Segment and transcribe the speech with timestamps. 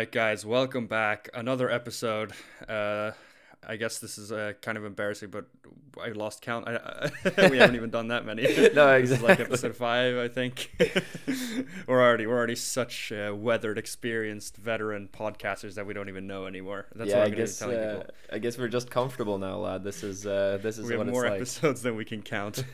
[0.00, 1.28] right, guys, welcome back.
[1.34, 2.32] Another episode.
[2.66, 3.10] Uh,
[3.68, 5.44] I guess this is uh, kind of embarrassing, but
[6.02, 6.66] I lost count.
[6.66, 7.10] I,
[7.50, 8.44] we haven't even done that many.
[8.74, 9.44] No, This is like exactly.
[9.44, 10.74] episode five, I think.
[11.86, 16.46] we're already we're already such uh, weathered, experienced, veteran podcasters that we don't even know
[16.46, 16.86] anymore.
[16.94, 18.14] That's yeah, what I I'm be guess telling uh, people.
[18.32, 19.84] I guess we're just comfortable now, lad.
[19.84, 22.64] This is uh, this is We have more episodes than we can count.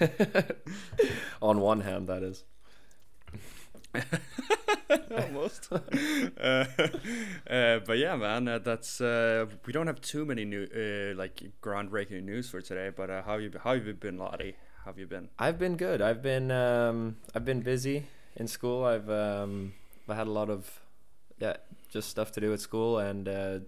[1.42, 2.44] On one hand, that is.
[5.16, 6.64] almost uh,
[7.50, 11.42] uh, but yeah man uh, that's uh, we don't have too many new uh, like
[11.62, 14.56] groundbreaking news for today but uh, how have you been, how have you been Lottie
[14.86, 16.00] how have you been I've been good.
[16.00, 18.04] I've been um, I've been busy
[18.36, 18.84] in school.
[18.84, 19.72] I've um,
[20.08, 20.80] I had a lot of
[21.40, 21.56] yeah
[21.90, 23.58] just stuff to do at school and uh,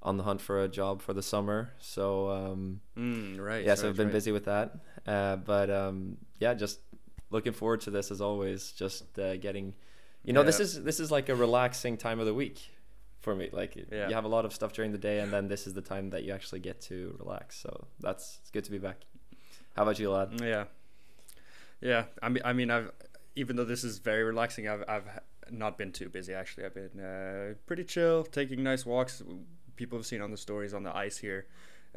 [0.00, 1.72] on the hunt for a job for the summer.
[1.80, 4.12] So um, mm, right yeah, so right, I've been right.
[4.12, 4.76] busy with that.
[5.04, 6.78] Uh, but um, yeah, just
[7.30, 8.72] looking forward to this as always.
[8.72, 9.74] Just uh, getting,
[10.24, 12.60] you know, this is this is like a relaxing time of the week
[13.20, 13.48] for me.
[13.52, 14.08] Like Yeah.
[14.08, 16.10] you have a lot of stuff during the day, and then this is the time
[16.10, 17.56] that you actually get to relax.
[17.56, 18.98] So that's it's good to be back.
[19.76, 20.30] How about you, lad?
[20.32, 20.64] Mm, yeah
[21.80, 22.90] yeah I mean I mean I've
[23.36, 25.08] even though this is very relaxing I've I've
[25.50, 29.22] not been too busy actually I've been uh, pretty chill taking nice walks
[29.76, 31.46] people have seen on the stories on the ice here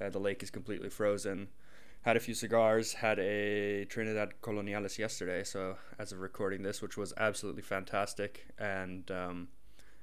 [0.01, 1.49] uh, the lake is completely frozen
[2.03, 6.97] had a few cigars had a Trinidad Coloniales yesterday so as of recording this which
[6.97, 9.47] was absolutely fantastic and um,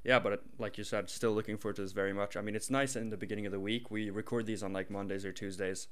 [0.04, 2.54] yeah but it, like you said still looking forward to this very much I mean
[2.56, 5.32] it's nice in the beginning of the week we record these on like Mondays or
[5.32, 5.88] Tuesdays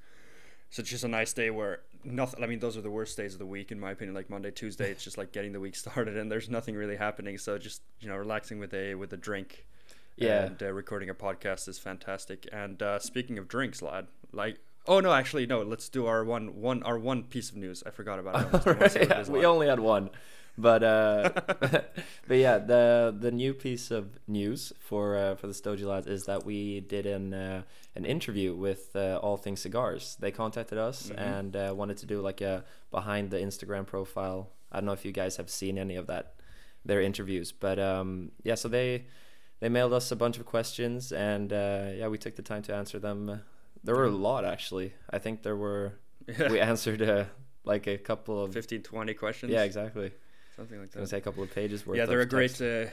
[0.71, 2.45] so it's just a nice day where nothing.
[2.45, 4.15] I mean, those are the worst days of the week in my opinion.
[4.15, 7.39] Like Monday, Tuesday, it's just like getting the week started, and there's nothing really happening.
[7.39, 9.65] So just you know, relaxing with a with a drink,
[10.17, 10.45] Yeah.
[10.45, 12.47] and uh, recording a podcast is fantastic.
[12.53, 16.61] And uh, speaking of drinks, lad, like oh no, actually no, let's do our one
[16.61, 17.83] one our one piece of news.
[17.87, 18.39] I forgot about it.
[18.39, 20.11] I almost don't wanna say what it Yeah, we only had one,
[20.57, 21.31] but uh,
[22.29, 26.25] but yeah, the the new piece of news for uh, for the Stogie lads is
[26.25, 27.63] that we did an uh,
[27.95, 30.17] an interview with uh, All Things Cigars.
[30.21, 31.19] They contacted us Mhm.
[31.19, 34.51] and uh, wanted to do like a behind the Instagram profile.
[34.73, 36.35] I don't know if you guys have seen any of that
[36.85, 39.05] their interviews, but um, yeah, so they
[39.61, 42.75] they mailed us a bunch of questions and uh, yeah, we took the time to
[42.75, 43.43] answer them.
[43.85, 44.93] There were a lot actually.
[45.11, 45.93] I think there were
[46.27, 46.51] Yeah.
[46.51, 47.25] we answered uh,
[47.65, 49.53] like a couple of 15, 20 questions.
[49.53, 50.13] yeah, exactly.
[50.57, 51.17] something like I was that.
[51.17, 51.97] say a couple of pages worth.
[51.97, 52.87] yeah, they're a great, uh,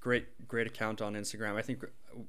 [0.00, 1.54] great, great account on Instagram.
[1.56, 1.84] I think,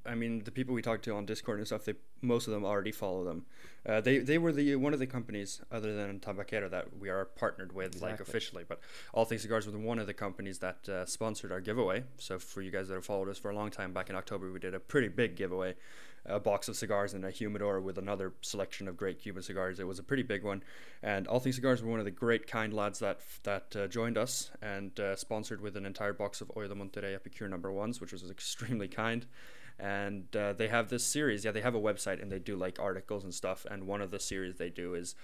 [0.05, 2.63] I mean, the people we talk to on Discord and stuff, they most of them
[2.65, 3.45] already follow them.
[3.85, 7.25] Uh, they they were the one of the companies other than Tabaquero that we are
[7.25, 8.63] partnered with, like officially.
[8.67, 8.79] But
[9.13, 12.03] All Things Cigars was one of the companies that uh, sponsored our giveaway.
[12.17, 14.51] So for you guys that have followed us for a long time, back in October
[14.51, 15.75] we did a pretty big giveaway,
[16.25, 19.79] a box of cigars and a humidor with another selection of great Cuban cigars.
[19.79, 20.63] It was a pretty big one,
[21.01, 24.17] and All Things Cigars were one of the great kind lads that that uh, joined
[24.17, 27.99] us and uh, sponsored with an entire box of Hoyo de Monterrey Epicure number ones,
[27.99, 29.25] which was extremely kind.
[29.79, 31.43] And uh, they have this series.
[31.43, 33.65] Yeah, they have a website and they do like articles and stuff.
[33.69, 35.15] And one of the series they do is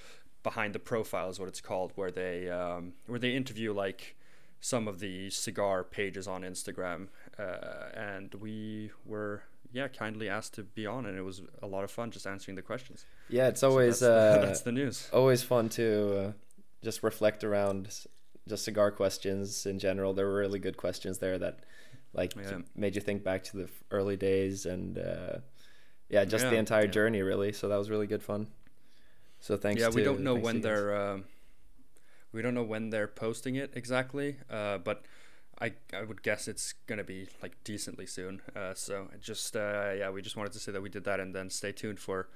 [0.41, 4.15] behind the profile is what it's called, where they um, where they interview like
[4.59, 7.07] some of the cigar pages on Instagram.
[7.37, 11.83] Uh, and we were yeah kindly asked to be on, and it was a lot
[11.83, 13.05] of fun just answering the questions.
[13.29, 15.09] yeah, it's So always that's, uh, that's the news.
[15.13, 16.31] always fun to uh,
[16.83, 17.89] just reflect around
[18.47, 20.13] just cigar questions in general.
[20.13, 21.59] There were really good questions there that
[22.13, 22.59] like Yeah.
[22.75, 25.37] made you think back to the early days and uh,
[26.09, 26.91] yeah, just the entire yeah.
[26.91, 27.51] journey really.
[27.53, 28.47] So that was really good fun.
[29.39, 29.81] So thanks.
[29.81, 31.19] yeah, we don't know when they're uh,
[32.31, 35.05] we don't know when they're posting it exactly, uh, but
[35.61, 38.41] I I would guess it's gonna be like decently soon.
[38.55, 41.33] Uh, so just uh, yeah, we just wanted to say that we did that, and
[41.35, 42.29] then stay tuned for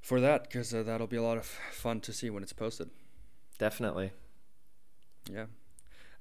[0.00, 2.90] for that because uh, that'll be a lot of fun to see when it's posted.
[3.58, 4.12] definitely.
[5.30, 5.46] Yeah.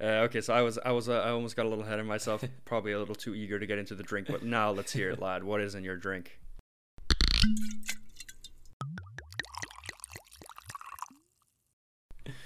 [0.01, 2.05] Uh, okay, so I was I was uh, I almost got a little ahead of
[2.05, 5.11] myself, probably a little too eager to get into the drink, but now let's hear
[5.11, 5.43] it, lad.
[5.43, 6.39] What is in your drink?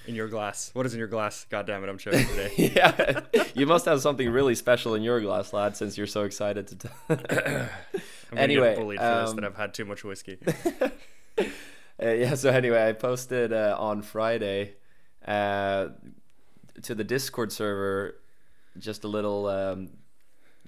[0.08, 0.72] In your glass.
[0.74, 1.46] What is in your glass?
[1.50, 2.54] God damn it, I'm choking today.
[2.76, 3.20] yeah,
[3.54, 6.76] you must have something really special in your glass, lad, since you're so excited to.
[6.78, 7.70] T- I'm gonna
[8.36, 10.38] Anyway, get bullied for this um, that I've had too much whiskey.
[12.00, 12.36] Uh, yeah.
[12.36, 14.76] So anyway, I posted uh, on Friday
[15.28, 15.88] uh,
[16.84, 18.20] to the Discord server
[18.78, 19.90] just a little um,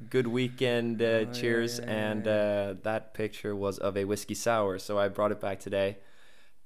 [0.10, 2.32] good weekend uh, Oh, cheers, yeah, yeah, and yeah.
[2.32, 4.80] uh, that picture was of a whiskey sour.
[4.80, 5.98] So I brought it back today,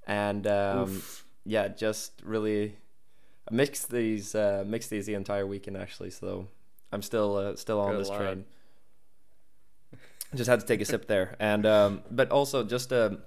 [0.07, 1.01] and um.
[1.45, 2.75] Yeah, just really
[3.49, 6.11] I mixed these uh, mixed these the entire weekend actually.
[6.11, 6.47] So
[6.91, 8.17] I'm still uh, still on Good this lad.
[8.21, 8.45] train.
[10.35, 13.19] Just had to take a sip there, and um, but also just um,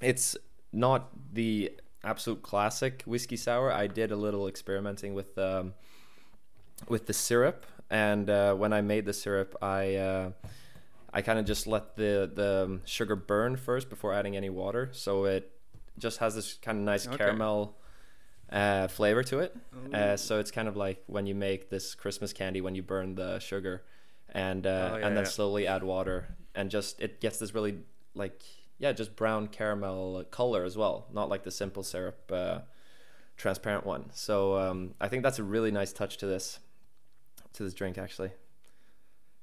[0.00, 0.36] it's
[0.72, 1.72] not the
[2.02, 3.70] absolute classic whiskey sour.
[3.70, 5.74] I did a little experimenting with um,
[6.88, 10.30] with the syrup, and uh, when I made the syrup, I uh,
[11.12, 15.24] I kind of just let the the sugar burn first before adding any water, so
[15.26, 15.50] it
[15.98, 17.16] just has this kind of nice Okay.
[17.16, 17.76] caramel
[18.50, 19.56] uh, flavor to it.
[19.92, 23.14] Uh, so it's kind of like when you make this Christmas candy when you burn
[23.14, 23.82] the sugar,
[24.30, 25.30] and uh, Oh, yeah, and then yeah.
[25.30, 27.78] slowly add water, and just it gets this really
[28.14, 28.42] like
[28.78, 32.58] yeah, just brown caramel color as well, not like the simple syrup uh,
[33.36, 34.10] transparent one.
[34.12, 36.58] So um, I think that's a really nice touch to this
[37.52, 38.30] to this drink actually.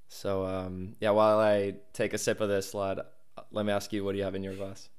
[0.09, 2.99] So um, yeah, while I take a sip of this, lad,
[3.51, 4.89] let me ask you, what do you have in your glass?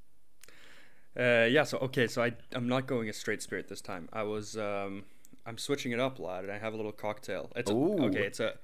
[1.19, 1.65] Uh, yeah.
[1.65, 2.07] So okay.
[2.07, 4.09] So I I'm not going a straight spirit this time.
[4.13, 5.05] I was um
[5.47, 7.51] I'm switching it up, a lot, and I have a little cocktail.
[7.57, 8.25] It's a, okay.
[8.25, 8.55] It's a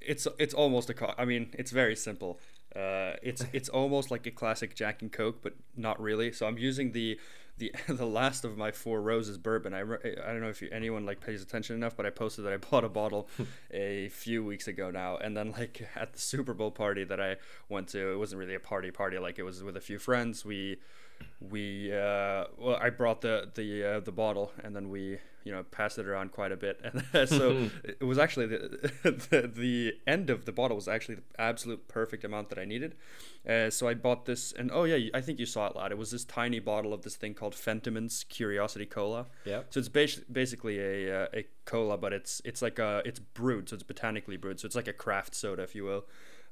[0.00, 2.40] it's it's almost a co- I mean, it's very simple.
[2.74, 6.32] Uh, it's it's almost like a classic Jack and Coke, but not really.
[6.32, 7.18] So I'm using the
[7.58, 9.74] the the last of my Four Roses bourbon.
[9.74, 12.52] I, I don't know if you, anyone like pays attention enough, but I posted that
[12.52, 13.28] I bought a bottle
[13.70, 17.36] a few weeks ago now, and then like at the Super Bowl party that I
[17.68, 19.18] went to, it wasn't really a party party.
[19.18, 20.44] Like it was with a few friends.
[20.44, 20.78] We
[21.40, 25.62] we uh, well I brought the the uh, the bottle and then we you know
[25.64, 26.80] passed it around quite a bit.
[26.82, 28.80] And so it was actually the,
[29.30, 32.96] the the end of the bottle was actually the absolute perfect amount that I needed.
[33.48, 35.92] Uh, so I bought this and oh yeah I think you saw it lad.
[35.92, 39.26] It was this tiny bottle of this thing called Fentiman's Curiosity Cola.
[39.44, 39.62] Yeah.
[39.70, 43.68] so it's bas- basically a uh, a cola but it's it's like a it's brewed
[43.68, 44.58] so it's botanically brewed.
[44.58, 46.06] So it's like a craft soda if you will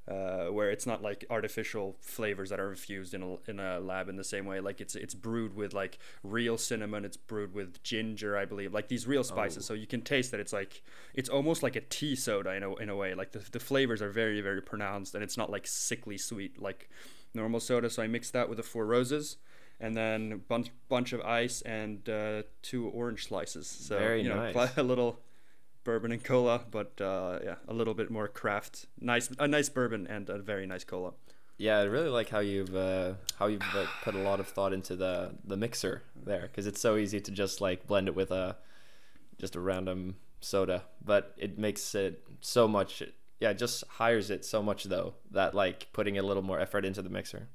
[0.06, 4.08] uh, where it's not like artificial flavors that are infused in a, in a lab
[4.08, 4.60] in the same way.
[4.60, 7.04] Like it's it's brewed with like real cinnamon.
[7.04, 8.74] It's brewed with ginger, I believe.
[8.74, 9.68] Like these real spices, Oh.
[9.68, 10.82] so you can taste that it's like
[11.14, 13.14] it's almost like a tea soda in a in a way.
[13.14, 16.90] Like the the flavors are very very pronounced, and it's not like sickly sweet like
[17.32, 17.88] normal soda.
[17.88, 19.36] So I mixed that with the Four Roses.
[19.80, 23.66] And then a bunch bunch of ice and uh, two orange slices.
[23.66, 24.70] So Very you know, nice.
[24.76, 25.18] a little
[25.84, 28.86] bourbon and cola, but uh, yeah, a little bit more craft.
[29.00, 31.12] Nice, a nice bourbon and a very nice cola.
[31.56, 34.72] Yeah, I really like how you've uh, how you've uh, put a lot of thought
[34.72, 38.32] into the the mixer there because it's so easy to just like blend it with
[38.32, 38.56] a
[39.38, 43.02] just a random soda, but it makes it so much.
[43.40, 46.84] Yeah, it just hires it so much though that like putting a little more effort
[46.84, 47.48] into the mixer.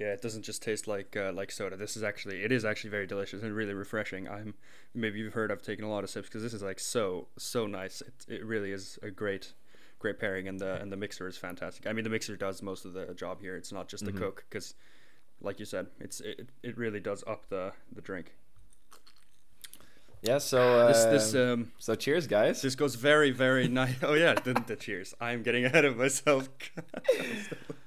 [0.00, 1.76] Yeah, it doesn't just taste like uh, like soda.
[1.76, 4.26] This is actually it is actually very delicious and really refreshing.
[4.26, 4.54] I'm
[4.94, 7.66] maybe you've heard I've taken a lot of sips because this is like so so
[7.66, 8.00] nice.
[8.00, 9.52] It it really is a great
[9.98, 11.86] great pairing and the and the mixer is fantastic.
[11.86, 13.56] I mean the mixer does most of the job here.
[13.56, 14.18] It's not just the Mhm.
[14.20, 14.74] coke because
[15.42, 18.32] like you said, it's it, it really does up the the drink.
[20.22, 22.62] Yeah, so uh, This this um so cheers, guys.
[22.62, 23.96] This goes very, very nice.
[24.02, 25.14] Oh yeah, the, the cheers.
[25.20, 26.48] I'm getting ahead of myself.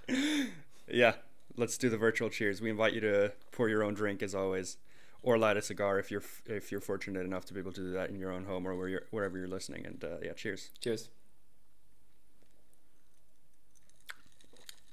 [0.88, 1.14] yeah,
[1.56, 2.62] let's do the virtual cheers.
[2.62, 4.78] We invite you to pour your own drink as always,
[5.22, 7.92] or light a cigar if you're if you're fortunate enough to be able to do
[7.94, 9.86] that in your own home or where you're, wherever you're listening.
[9.86, 10.70] And uh, yeah, cheers.
[10.82, 11.10] Cheers.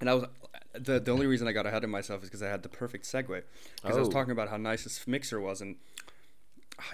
[0.00, 0.24] And I was
[0.72, 3.04] the the only reason I got ahead of myself is because I had the perfect
[3.04, 3.42] segue
[3.82, 4.12] because I was Oh.
[4.12, 5.76] talking about how nice this mixer was and.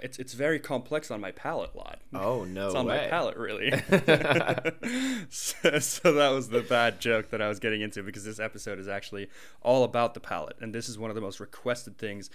[0.02, 2.00] It's it's very complex on my palate, lot.
[2.14, 3.02] Oh no it's on way.
[3.02, 3.70] my palate really
[5.30, 8.78] so, so that was the bad joke that i was getting into because this episode
[8.78, 9.28] is actually
[9.62, 12.30] all about the palate and this is one of the most requested things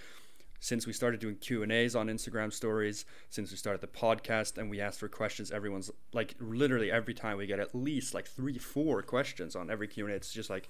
[0.60, 4.58] since we started doing q and a's on instagram stories since we started the podcast
[4.58, 8.26] and we asked for questions everyone's like literally every time we get at least like
[8.26, 10.68] three four questions on every q and a it's just like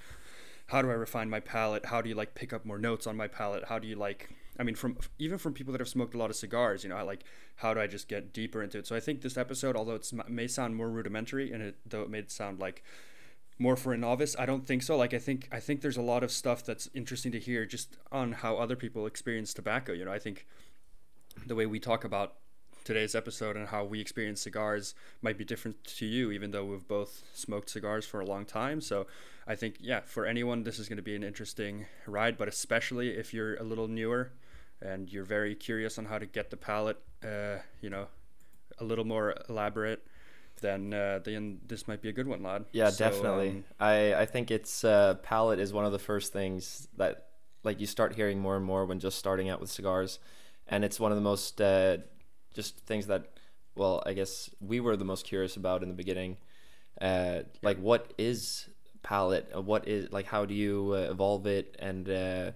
[0.66, 1.86] how do I refine my palate?
[1.86, 3.64] How do you like pick up more notes on my palate?
[3.64, 4.30] How do you like
[4.62, 6.96] I mean from even from people that have smoked a lot of cigars, you know,
[6.96, 7.24] I like
[7.56, 8.86] how do I just get deeper into it?
[8.86, 12.10] So I think this episode, although it may sound more rudimentary and it though it
[12.10, 12.84] may sound like
[13.58, 14.96] more for a novice, I don't think so.
[14.96, 17.96] Like I think I think there's a lot of stuff that's interesting to hear just
[18.12, 20.12] on how other people experience tobacco, you know.
[20.12, 20.46] I think
[21.44, 22.34] the way we talk about
[22.84, 26.86] today's episode and how we experience cigars might be different to you, even though we've
[26.86, 28.80] both smoked cigars for a long time.
[28.80, 29.08] So
[29.44, 33.10] I think, yeah, for anyone, this is going to be an interesting ride, but especially
[33.10, 34.30] if you're a little newer
[34.84, 38.06] and you're very curious on how to get the palate, uh, you know,
[38.78, 40.02] a little more elaborate.
[40.60, 42.64] Then, uh, then this might be a good one, lad.
[42.72, 43.48] Yeah, So, definitely.
[43.48, 47.26] um, I I think it's uh, palate is one of the first things that
[47.64, 50.18] like you start hearing more and more when just starting out with cigars,
[50.68, 51.98] and it's one of the most uh,
[52.54, 53.32] just things that
[53.74, 56.36] well I guess we were the most curious about in the beginning.
[57.00, 58.68] Uh, like what is
[59.02, 59.50] palate?
[59.54, 62.52] Uh, What is like how do you uh, evolve it and uh,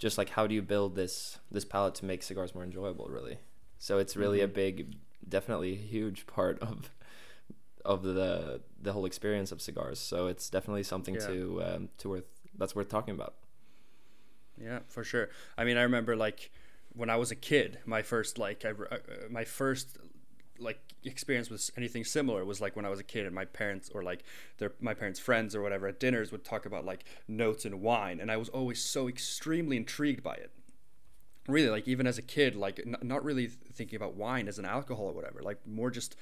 [0.00, 3.06] just like how do you build this this palate to make cigars more enjoyable?
[3.08, 3.38] Really.
[3.78, 4.54] So it's really a Mhm.
[4.54, 4.96] big,
[5.28, 6.90] definitely a huge part of
[7.84, 9.98] of the the whole experience of cigars.
[10.00, 11.26] So it's definitely something Yeah.
[11.28, 12.24] to um, to worth
[12.58, 13.34] that's worth talking about.
[14.60, 15.30] Yeah, for sure.
[15.56, 16.50] I mean, I remember like
[16.94, 18.98] when I was a kid, my first like I, uh,
[19.30, 19.98] my first
[20.60, 23.90] like experience with anything similar was like when I was a kid and my parents
[23.94, 24.24] or like
[24.58, 28.20] their my parents' friends or whatever at dinners would talk about like notes and wine,
[28.20, 30.50] and I was always so extremely intrigued by it.
[31.48, 34.64] Really, like even as a kid, like n- not really thinking about wine as an
[34.64, 36.16] alcohol or whatever, like more just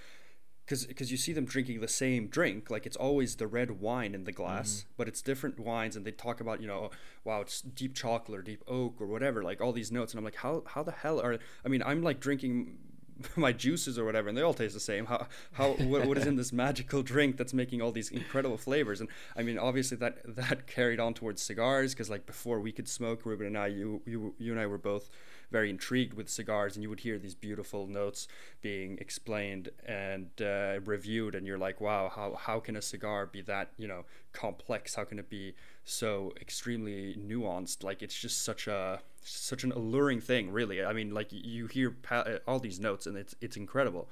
[0.69, 4.15] because because you see them drinking the same drink like it's always the red wine
[4.15, 4.89] in the glass mm-hmm.
[4.99, 6.91] but it's different wines and they talk about you know
[7.25, 10.25] wow it's deep chocolate or deep oak or whatever like all these notes and i'm
[10.25, 12.77] like how how the hell are i mean i'm like drinking
[13.37, 16.27] my juices or whatever and they all taste the same how how what, what is
[16.27, 20.19] in this magical drink that's making all these incredible flavors and i mean obviously that
[20.25, 24.01] that carried on towards cigars because like before we could smoke ruben and i you
[24.07, 25.11] you you and i were both
[25.51, 28.29] very intrigued with cigars, and you would hear these beautiful notes
[28.61, 33.41] being explained and uh, reviewed, and you're like, wow, how how can a cigar be
[33.43, 34.95] that you know complex?
[34.95, 35.55] How can it be
[35.89, 37.83] so extremely nuanced?
[37.83, 40.85] Like it's just such a such an alluring thing, really.
[40.85, 44.09] I mean, like you hear uh, all these notes, and it's it's incredible.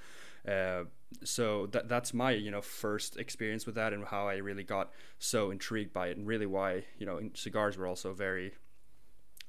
[0.47, 0.85] Uh,
[1.25, 4.90] so that that's my you know first experience with that and how I really got
[5.18, 8.52] so intrigued by it and really why you know cigars were also very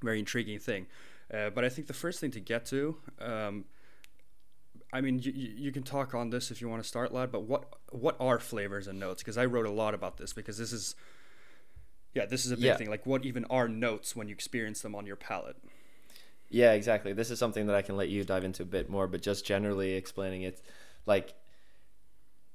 [0.01, 0.87] very intriguing thing
[1.33, 3.65] uh, but I think the first thing to get to, um,
[4.93, 7.31] I mean, you, you can talk on this if you want to start, lad.
[7.31, 9.21] But what what are flavors and notes?
[9.21, 10.95] Because I wrote a lot about this because this is,
[12.17, 12.75] yeah, this is a big yeah.
[12.75, 12.89] thing.
[12.89, 15.57] Like, what even are notes when you experience them on your palate?
[16.49, 17.13] Yeah, exactly.
[17.13, 19.45] This is something that I can let you dive into a bit more, but just
[19.45, 20.61] generally explaining it,
[21.05, 21.33] like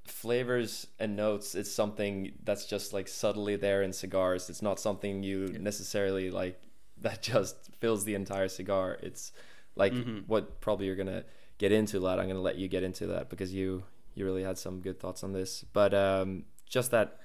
[0.05, 5.23] flavors and notes it's something that's just like subtly there in cigars it's not something
[5.23, 5.57] you yeah.
[5.59, 6.61] necessarily like
[7.03, 8.97] that just fills the entire cigar.
[9.01, 9.31] It's
[9.75, 10.19] like mm-hmm.
[10.27, 11.23] what probably you're gonna
[11.57, 12.19] get into, lad.
[12.19, 13.83] I'm gonna let you get into that because you
[14.15, 15.65] you really had some good thoughts on this.
[15.73, 17.19] But um, just that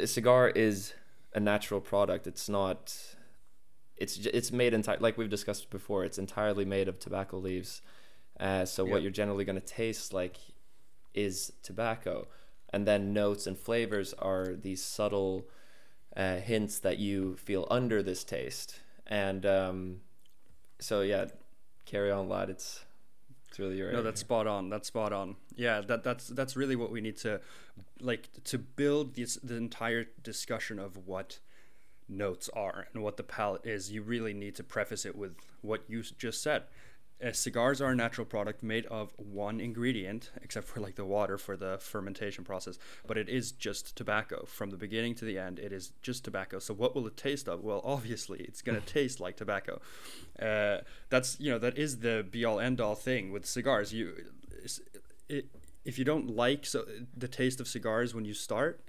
[0.00, 0.94] a cigar is
[1.38, 2.26] a natural product.
[2.26, 2.94] It's not.
[3.96, 6.04] It's it's made entire like we've discussed before.
[6.04, 7.80] It's entirely made of tobacco leaves.
[8.38, 10.36] Uh, so what you're generally gonna taste like
[11.14, 12.26] is tobacco,
[12.72, 15.48] and then notes and flavors are these subtle
[16.16, 18.80] uh, hints that you feel under this taste.
[19.06, 20.00] And um,
[20.78, 21.26] so yeah,
[21.86, 22.50] carry on, lad.
[22.50, 22.84] It's
[23.48, 23.92] it's really right.
[23.92, 24.68] No, that's spot on.
[24.68, 25.36] That's spot on.
[25.56, 27.40] Yeah, that that's that's really what we need to
[28.00, 31.38] like to build this the entire discussion of what
[32.08, 33.90] notes are and what the palate is.
[33.90, 36.64] You really need to preface it with what you just said
[37.24, 41.36] uh, cigars are a natural product made of one ingredient, except for like the water
[41.36, 42.78] for the fermentation process.
[43.06, 45.58] But it is just tobacco from the beginning to the end.
[45.58, 46.60] It is just tobacco.
[46.60, 47.64] So what will it taste of?
[47.64, 49.80] Well, obviously, it's gonna taste like tobacco.
[50.40, 53.92] Uh, that's you know that is the be all end all thing with cigars.
[53.92, 54.14] You,
[55.28, 55.46] it,
[55.84, 56.84] if you don't like so
[57.16, 58.80] the taste of cigars when you start,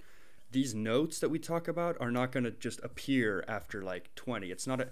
[0.52, 4.50] these notes that we talk about are not going to just appear after like 20
[4.50, 4.88] it's not a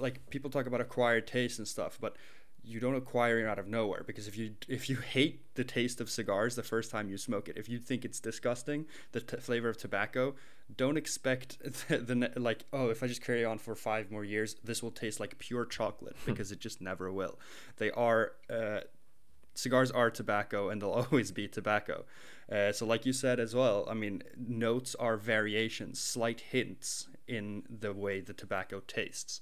[0.00, 2.16] like people talk about acquired taste and stuff but
[2.66, 6.00] you don't acquire it out of nowhere because if you if you hate the taste
[6.00, 9.36] of cigars the first time you smoke it if you think it's disgusting the t-
[9.36, 10.34] flavor of tobacco
[10.76, 11.58] don't expect
[11.88, 14.90] the, the, like oh if i just carry on for five more years this will
[14.90, 17.38] taste like pure chocolate because it just never will.
[17.76, 18.80] They are uh,
[19.54, 22.04] cigars are tobacco and they'll always be tobacco.
[22.50, 27.64] Uh, so like you said as well i mean notes are variations slight hints in
[27.68, 29.40] the way the tobacco tastes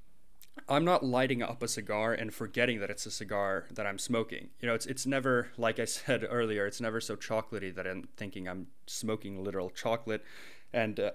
[0.68, 4.50] I'm not lighting up a cigar and forgetting that it's a cigar that I'm smoking.
[4.60, 6.66] You know, it's it's never like I said earlier.
[6.66, 10.24] It's never so chocolatey that I'm thinking I'm smoking literal chocolate,
[10.72, 11.10] and uh,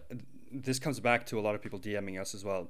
[0.51, 2.69] this comes back to a lot of people DMing us as well.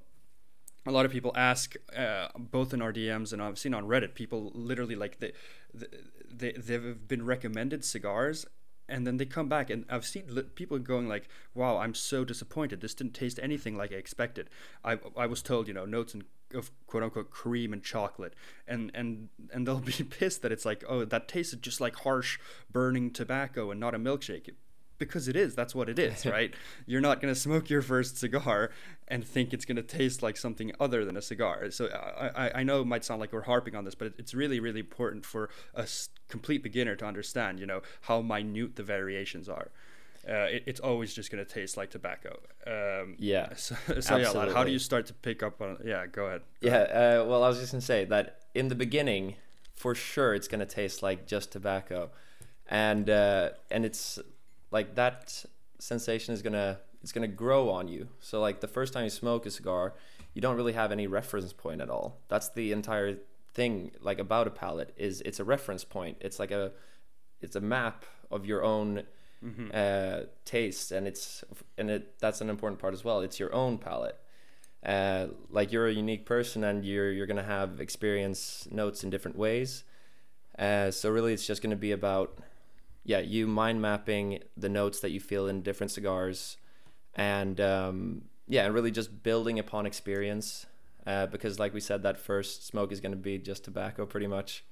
[0.85, 4.15] A lot of people ask, uh, both in our DMs and I've seen on Reddit,
[4.15, 5.33] people literally like they,
[5.73, 8.45] they they've been recommended cigars
[8.88, 10.23] and then they come back and i've seen
[10.55, 14.49] people going like wow i'm so disappointed this didn't taste anything like i expected
[14.83, 16.23] i, I was told you know notes and
[16.53, 18.34] of quote unquote cream and chocolate.
[18.68, 22.39] And and and they'll be pissed that it's like oh that tasted just like harsh
[22.72, 24.50] burning tobacco and not a milkshake.
[24.98, 26.53] Because it is that's what it is right?
[26.86, 28.72] You're not going to smoke your first cigar
[29.08, 31.72] and think it's going to taste like something other than a cigar.
[31.72, 34.34] So uh, I, I know it might sound like we're harping on this but it's
[34.34, 35.88] really really important for a
[36.27, 39.72] complete beginner to understand you know how minute the variations are
[40.27, 42.39] uh, it, it's always just going to taste like tobacco.
[42.67, 43.49] Um, yeah.
[43.55, 45.77] So, so yeah, how do you start to pick up on?
[45.85, 46.41] Yeah, go ahead.
[46.61, 46.75] Go yeah.
[46.75, 47.19] Ahead.
[47.21, 49.35] Uh, well, I was just going to say that in the beginning,
[49.75, 52.11] for sure, it's going to taste like just tobacco,
[52.67, 54.19] and uh, and it's
[54.71, 55.45] like that
[55.79, 58.09] sensation is gonna it's gonna grow on you.
[58.19, 59.93] So like the first time you smoke a cigar,
[60.33, 62.19] you don't really have any reference point at all.
[62.27, 63.17] That's the entire
[63.53, 66.17] thing like about a palate is it's a reference point.
[66.21, 66.71] It's like a
[67.41, 69.03] it's a map of your own
[69.43, 69.69] mm-hmm.
[69.74, 71.43] uh, taste, and it's
[71.77, 73.22] and it that's an important part as well.
[73.22, 74.17] It's your own palate.
[74.86, 79.38] Uh, like you're a unique person, and you're you're gonna have experience notes in different
[79.38, 79.84] ways.
[80.58, 82.39] Uh, so really, it's just to be about
[83.03, 86.58] yeah, you mind mapping the notes that you feel in different cigars,
[87.15, 90.65] and um, yeah, and really just building upon experience.
[91.08, 94.27] Uh, because like we said, that first smoke is going to be just tobacco, pretty
[94.27, 94.63] much.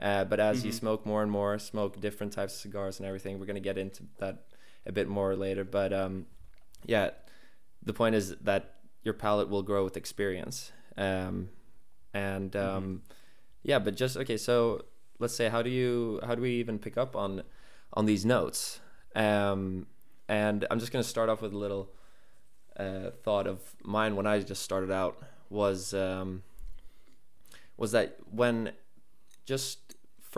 [0.00, 0.66] Uh, but as mm-hmm.
[0.66, 3.60] you smoke more and more, smoke different types of cigars and everything, we're going to
[3.60, 4.44] get into that
[4.86, 5.64] a bit more later.
[5.64, 6.26] But um,
[6.84, 7.10] yeah,
[7.82, 10.72] the point is that your palate will grow with experience.
[10.96, 11.48] Um,
[12.14, 12.76] and mm-hmm.
[12.76, 12.96] um, mm-hmm.
[13.62, 14.36] yeah, but just okay.
[14.36, 14.84] So
[15.18, 17.42] let's say, how do you how do we even pick up on
[17.92, 18.80] on these notes?
[19.16, 19.86] Um,
[20.28, 21.90] and I'm just going to start off with a little
[22.78, 25.18] uh, thought of mine when I just started out
[25.50, 26.42] was um,
[27.76, 28.72] was that when
[29.46, 29.87] just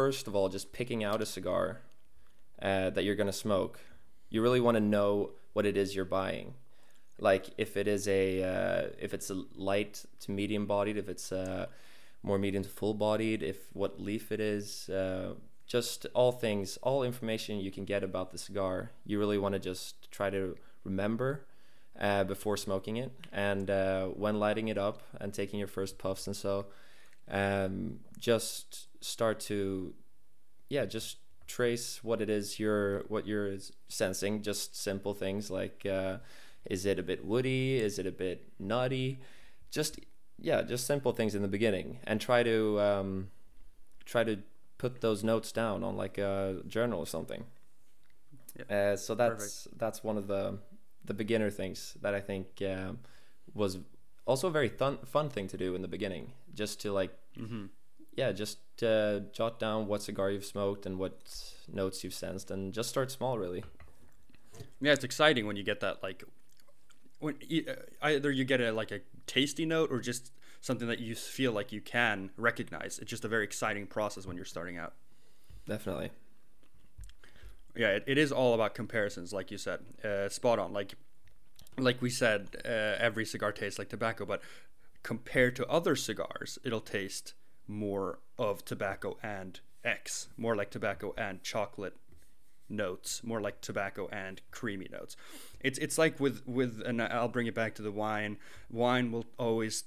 [0.01, 1.83] first of all just picking out a cigar
[2.63, 3.79] uh, that you're going to smoke,
[4.31, 6.55] you really want to know what it is you're buying.
[7.19, 11.33] Like if it is a uh, if it's a light to medium bodied if it's
[11.33, 11.67] uh,
[12.23, 15.35] more medium to full bodied if what leaf it is uh,
[15.67, 19.61] just all things all information you can get about the cigar you really want to
[19.71, 21.45] just try to remember
[22.01, 23.13] uh, before smoking it.
[23.33, 26.55] And uh, when lighting it up and taking your first puffs and so
[27.31, 29.95] um, just start to
[30.69, 31.17] yeah just
[31.47, 33.57] trace what it is you're what you're
[33.89, 36.19] sensing just simple things like uh,
[36.67, 37.79] is it a bit woody?
[37.79, 39.21] Is it a bit nutty?
[39.71, 40.01] Just
[40.39, 43.31] yeah, just simple things in the beginning, and try to um,
[44.05, 44.39] try to
[44.79, 47.45] put those notes down on like a journal or something.
[48.59, 48.93] Yeah.
[48.93, 49.79] Uh, so that's Perfect.
[49.79, 50.59] that's one of the
[51.05, 52.99] the beginner things that I think um,
[53.55, 53.79] was
[54.27, 57.67] also a very fun fun thing to do in the beginning, just to like mm-hmm.
[58.17, 61.21] yeah, just uh, jot down what cigar you've smoked and what
[61.73, 63.65] notes you've sensed, and just start small really.
[64.81, 66.25] Yeah, it's exciting when you get that like
[67.19, 67.37] when
[67.69, 67.73] uh,
[68.03, 71.73] either you get a like a tasty note or just something that you feel like
[71.73, 72.99] you can recognize.
[72.99, 74.95] It's just a very exciting process when you're starting out.
[75.67, 76.11] Definitely.
[77.77, 79.81] Yeah, it, it is all about comparisons, like you said.
[80.05, 80.73] Uh, spot on.
[80.73, 80.95] Like,
[81.79, 84.43] like we said, uh, every cigar tastes like tobacco, but
[85.03, 87.35] compared to other cigars, it'll taste
[87.71, 91.97] more of tobacco and X, more like tobacco and chocolate
[92.69, 95.17] notes, more like tobacco and creamy notes.
[95.61, 98.37] It's it's like with with and I'll bring it back to the wine.
[98.71, 99.85] Wine will always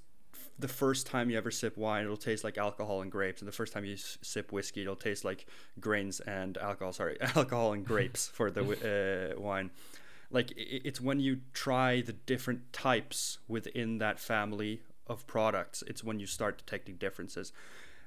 [0.58, 3.54] the first time you ever sip wine, it'll taste like alcohol and grapes, and the
[3.54, 5.46] first time you sip whiskey, it'll taste like
[5.80, 6.94] grains and alcohol.
[6.94, 9.72] Sorry, alcohol and grapes for the uh, wine.
[10.32, 15.84] Like it's when you try the different types within that family of products.
[15.88, 17.52] It's when you start detecting differences.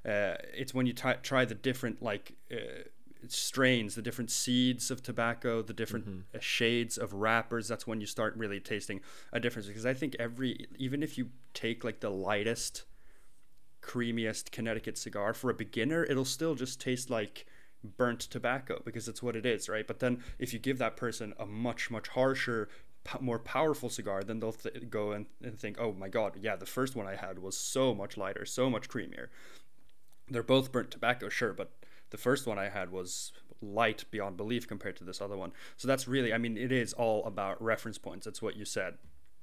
[0.05, 2.33] Uh, it's when you t- try the different like.
[2.51, 2.83] Uh,
[3.27, 6.19] strains, the different seeds of tobacco, the different mm-hmm.
[6.35, 7.67] Uh, shades of wrappers.
[7.67, 9.01] That's when you start really tasting
[9.33, 9.67] a difference.
[9.67, 12.83] Because I think every, even if you take like the lightest,
[13.81, 17.45] creamiest Connecticut cigar for a beginner, it'll still just taste like
[17.83, 19.87] burnt tobacco because that's what it is, right?
[19.87, 22.69] But then if you give that person a much, much harsher,
[23.19, 26.65] more powerful cigar, then they'll th- go and, and think, oh my God, yeah, the
[26.65, 29.27] first one I had was so much lighter, so much creamier.
[30.29, 31.71] They're both burnt tobacco, sure, but
[32.09, 35.51] the first one I had was light beyond belief compared to this other one.
[35.77, 38.25] So that's really, I mean, it is all about reference points.
[38.25, 38.95] That's what you said.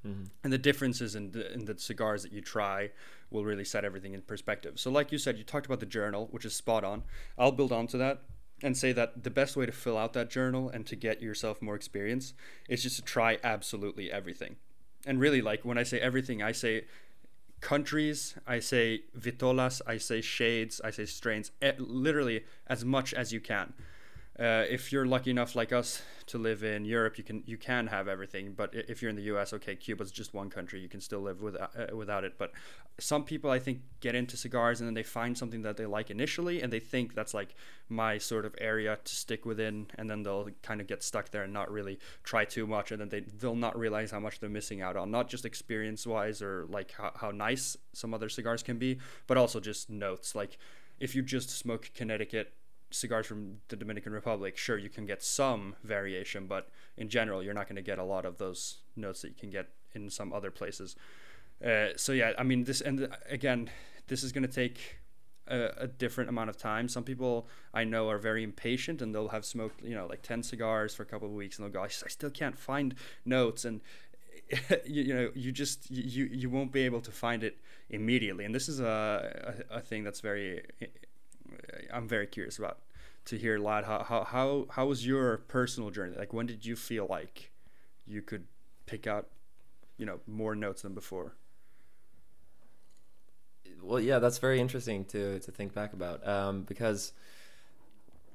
[0.06, 0.24] Mm-hmm.
[0.42, 2.90] And the differences in the, in the cigars that you try
[3.30, 4.78] will really set everything in perspective.
[4.78, 7.04] So, like you said, you talked about the journal, which is spot on.
[7.38, 8.20] I'll build onto that
[8.62, 11.60] and say that the best way to fill out that journal and to get yourself
[11.60, 12.34] more experience
[12.68, 14.56] is just to try absolutely everything.
[15.06, 16.84] And really, like when I say everything, I say
[17.60, 23.32] countries, I say vitolas, I say shades, I say strains, eh, literally as much as
[23.32, 23.74] you can
[24.38, 27.86] uh, if you're lucky enough like us to live in Europe, you can you can
[27.86, 28.52] have everything.
[28.52, 30.80] But if you're in the U.S., okay, Cuba's just one country.
[30.80, 32.34] You can still live without uh, without it.
[32.36, 32.50] But
[32.98, 36.10] some people, I think, get into cigars and then they find something that they like
[36.10, 37.54] initially, and they think that's like
[37.88, 41.44] my sort of area to stick within, and then they'll kind of get stuck there
[41.44, 44.50] and not really try too much, and then they they'll not realize how much they're
[44.50, 48.64] missing out on, not just experience wise or like how, how nice some other cigars
[48.64, 50.34] can be, but also just notes.
[50.34, 50.58] Like
[50.98, 52.52] if you just smoke Connecticut
[52.94, 57.54] cigars from the Dominican Republic, sure you can get some variation, but in general you're
[57.54, 60.32] not going to get a lot of those notes that you can get in some
[60.32, 60.96] other places.
[61.64, 63.70] Uh, so yeah, I mean this, and again,
[64.06, 64.98] this is going to take
[65.46, 66.88] a, a, different amount of time.
[66.88, 70.42] Some people I know are very impatient and they'll have smoked, you know, like ten
[70.42, 73.80] cigars for a couple of weeks, and they'll go, I still can't find notes, and
[74.84, 77.58] you, you know, you just you you won't be able to find it
[77.90, 78.44] immediately.
[78.44, 80.62] And this is a a, a thing that's very
[81.92, 82.78] I'm very curious about
[83.26, 83.84] to hear, lad.
[83.84, 86.16] How how how how was your personal journey?
[86.16, 87.50] Like, when did you feel like
[88.06, 88.44] you could
[88.86, 89.28] pick out,
[89.98, 91.34] you know, more notes than before?
[93.82, 97.12] Well, yeah, that's very interesting to to think back about um, because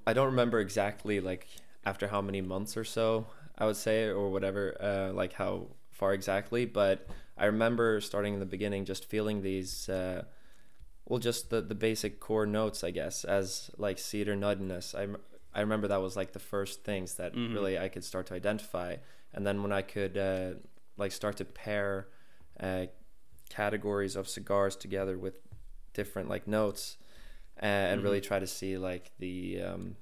[0.06, 1.48] I don't remember exactly like
[1.86, 6.14] after how many months or so I would say or whatever, uh, like how far
[6.14, 9.90] exactly, but I remember starting in the beginning just feeling these.
[9.90, 10.24] Uh,
[11.10, 14.94] well, just the the basic core notes, I guess, as like cedar nuttiness.
[14.96, 15.08] I
[15.58, 17.54] I remember that was like the first things that mm-hmm.
[17.54, 18.98] really I could start to identify,
[19.34, 20.52] and then when I could uh,
[20.98, 22.08] like start to pair
[22.60, 22.86] uh,
[23.50, 25.40] categories of cigars together with
[25.96, 26.98] different like notes,
[27.62, 28.06] uh, and mm-hmm.
[28.06, 29.96] really try to see like the um,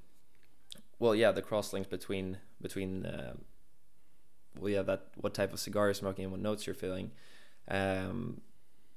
[0.99, 3.33] well, yeah, the cross links between between uh,
[4.59, 7.11] well, yeah, that what type of cigar you're smoking and what notes you're feeling.
[7.69, 8.41] Um,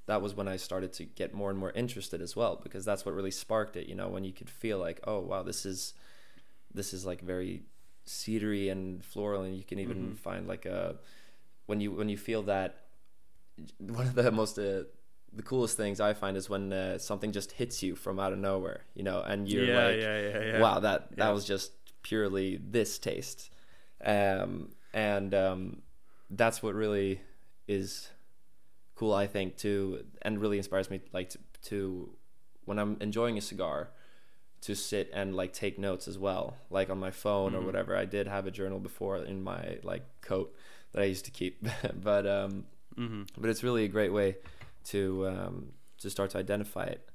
[0.07, 3.05] that was when I started to get more and more interested as well because that's
[3.05, 3.87] what really sparked it.
[3.87, 5.93] You know, when you could feel like, oh wow, this is
[6.73, 7.63] this is like very
[8.05, 10.13] cedary and floral, and you can even mm-hmm.
[10.15, 10.95] find like a
[11.65, 12.77] when you when you feel that
[13.79, 14.83] one of the most uh,
[15.33, 18.39] the coolest things I find is when uh, something just hits you from out of
[18.39, 21.71] nowhere, you know, and you're yeah, like, yeah, yeah, wow, that that was just
[22.03, 23.49] purely this taste,
[24.03, 25.81] um, and um,
[26.29, 27.21] that's what really
[27.67, 28.09] is
[29.01, 32.07] cool i think too and really inspires me like to, to
[32.65, 33.89] when i'm enjoying a cigar
[34.61, 37.63] to sit and like take notes as well like on my phone mm-hmm.
[37.63, 40.55] or whatever i did have a journal before in my like coat
[40.91, 42.63] that i used to keep but um
[42.95, 43.23] mm-hmm.
[43.39, 44.35] but it's really a great way
[44.83, 47.09] to um to start to identify it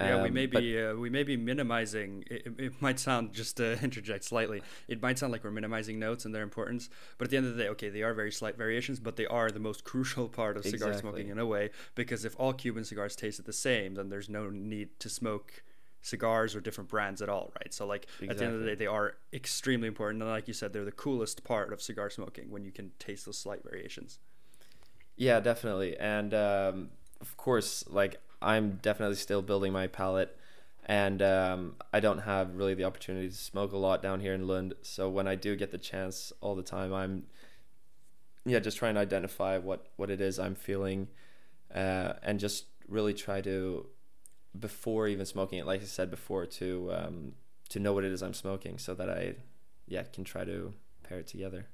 [0.00, 2.24] yeah, um, we may be uh, we may be minimizing.
[2.30, 4.62] It, it might sound just to interject slightly.
[4.86, 7.56] It might sound like we're minimizing notes and their importance, but at the end of
[7.56, 10.56] the day, okay, they are very slight variations, but they are the most crucial part
[10.56, 11.10] of cigar exactly.
[11.10, 11.70] smoking in a way.
[11.94, 15.62] Because if all Cuban cigars tasted the same, then there's no need to smoke
[16.00, 17.72] cigars or different brands at all, right?
[17.74, 18.28] So like exactly.
[18.28, 20.84] at the end of the day, they are extremely important, and like you said, they're
[20.84, 24.18] the coolest part of cigar smoking when you can taste those slight variations.
[25.16, 30.36] Yeah, definitely, and um, of course, like I'm definitely still building my palate,
[30.86, 34.46] and um, I don't have really the opportunity to smoke a lot down here in
[34.46, 34.74] Lund.
[34.82, 37.24] So when I do get the chance, all the time, I'm
[38.46, 41.08] yeah just trying to identify what what it is I'm feeling,
[41.74, 43.86] uh, and just really try to
[44.58, 47.32] before even smoking it, like I said before, to um,
[47.70, 49.34] to know what it is I'm smoking, so that I
[49.86, 50.72] yeah can try to
[51.02, 51.66] pair it together.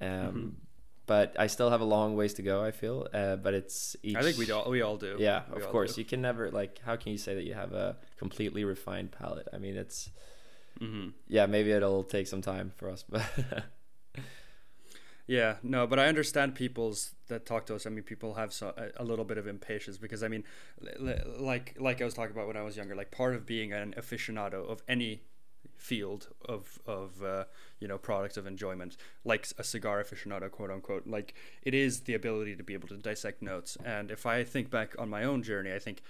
[0.00, 0.65] Um, mm-hmm
[1.06, 2.62] but I still have a long ways to go.
[2.62, 3.96] I feel, uh, but it's.
[4.02, 5.16] Each, I think we all we all do.
[5.18, 5.94] Yeah, we of course.
[5.94, 6.00] Do.
[6.00, 6.80] You can never like.
[6.84, 9.48] How can you say that you have a completely refined palate?
[9.52, 10.10] I mean, it's.
[10.80, 11.10] Mm-hmm.
[11.28, 13.22] Yeah, maybe it'll take some time for us, but.
[15.26, 17.86] yeah, no, but I understand people's that talk to us.
[17.86, 20.42] I mean, people have so, a, a little bit of impatience because I mean,
[21.38, 23.94] like like I was talking about when I was younger, like part of being an
[23.96, 25.22] aficionado of any
[25.76, 27.44] field of of uh,
[27.80, 31.06] you know products of enjoyment like a cigar aficionado quote unquote.
[31.06, 33.76] Like it is the ability to be able to dissect notes.
[33.84, 36.02] And if i think back on my own journey i think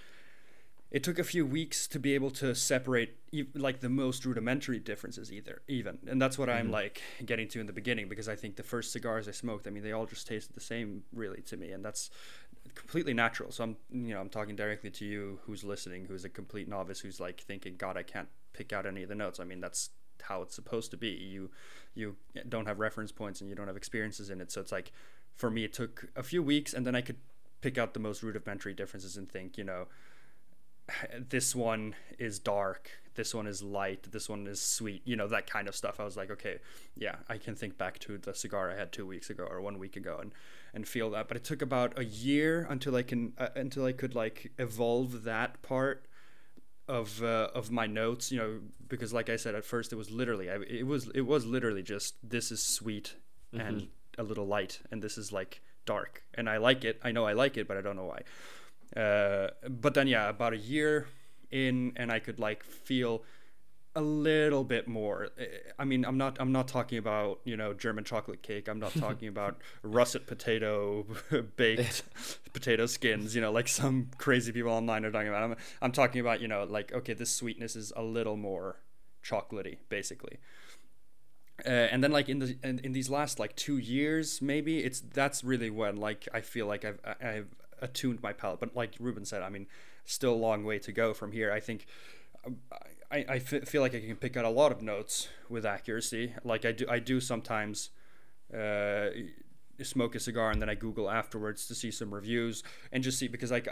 [0.89, 3.17] it took a few weeks to be able to separate
[3.53, 5.97] like the most rudimentary differences either even.
[6.07, 6.59] And that's what mm-hmm.
[6.59, 9.67] i'm like getting to in the beginning because i think the first cigars i smoked
[9.67, 11.71] i mean they all just tasted the same really to me.
[11.71, 12.09] And that's
[12.73, 13.51] completely natural.
[13.51, 16.99] So i'm you know i'm talking directly to you who's listening who's a complete novice
[16.99, 19.39] who's like thinking god i can't pick out any of the notes.
[19.39, 19.91] I mean, that's
[20.23, 21.09] how it's supposed to be.
[21.09, 21.51] You
[21.93, 22.15] you
[22.49, 24.51] don't have reference points and you don't have experiences in it.
[24.51, 24.91] So it's like
[25.35, 27.17] for me, it took a few weeks, and then I could
[27.61, 29.87] pick out the most rudimentary differences and think, you know,
[31.29, 35.49] this one is dark, this one is light, this one is sweet, you know, that
[35.49, 35.99] kind of stuff.
[35.99, 36.59] I was like, okay,
[36.95, 39.79] yeah, I can think back to the cigar I had two weeks ago or one
[39.79, 40.33] week ago and
[40.73, 41.27] and feel that.
[41.27, 45.23] But it took about a year until I can uh, until I could like evolve
[45.23, 46.06] that part
[46.87, 50.09] of uh, of my notes you know because like i said at first it was
[50.09, 53.15] literally I, it was it was literally just this is sweet
[53.53, 53.65] mm-hmm.
[53.65, 57.25] and a little light and this is like dark and i like it i know
[57.25, 61.07] i like it but i don't know why uh, but then yeah about a year
[61.51, 63.23] in and i could like feel
[63.97, 65.29] a little bit more.
[65.79, 68.69] I mean, I'm not I'm not talking about you know German chocolate cake.
[68.69, 71.03] I'm not talking about russet potato
[71.57, 72.03] baked
[72.53, 73.33] potato skins.
[73.33, 75.43] You know, like some crazy people online are talking about.
[75.43, 78.77] I'm I'm talking about you know like okay, this sweetness is a little more
[79.25, 80.37] chocolatey, basically.
[81.65, 84.99] Uh, and then like in the in, in these last like two years maybe it's
[84.99, 87.47] that's really when like I feel like I've I've
[87.81, 88.59] attuned my palate.
[88.59, 89.65] But like Ruben said, I mean,
[90.05, 91.51] still a long way to go from here.
[91.51, 91.87] I think.
[93.11, 96.33] I, I f- feel like I can pick out a lot of notes with accuracy.
[96.43, 97.89] Like I do, I do sometimes
[98.53, 99.09] uh,
[99.83, 103.27] smoke a cigar and then I Google afterwards to see some reviews and just see
[103.27, 103.67] because like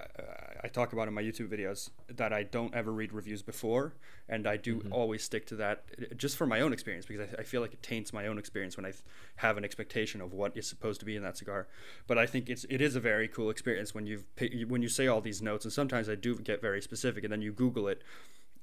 [0.63, 3.93] I talk about in my YouTube videos that I don't ever read reviews before
[4.29, 4.93] and I do mm-hmm.
[4.93, 7.81] always stick to that just for my own experience because I, I feel like it
[7.81, 8.93] taints my own experience when I
[9.37, 11.67] have an expectation of what is supposed to be in that cigar.
[12.07, 14.25] But I think it's it is a very cool experience when you've
[14.67, 17.41] when you say all these notes and sometimes I do get very specific and then
[17.41, 18.03] you Google it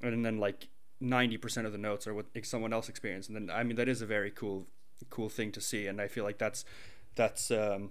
[0.02, 0.68] and then like
[1.02, 4.02] 90% of the notes are what someone else experienced and then i mean that is
[4.02, 4.66] a very cool
[5.10, 6.64] cool thing to see and i feel like that's
[7.16, 7.90] that's um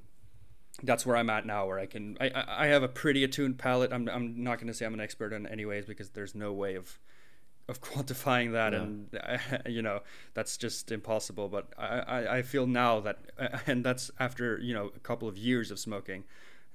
[0.84, 3.92] that's where i'm at now where i can i i have a pretty attuned palate
[3.92, 6.54] i'm, I'm not going to say i'm an expert in any ways because there's no
[6.54, 7.00] way of
[7.68, 8.84] of quantifying that no.
[8.84, 9.20] and
[9.68, 10.00] you know
[10.34, 13.20] that's just impossible but I, I, I feel now that
[13.68, 16.24] and that's after you know a couple of years of smoking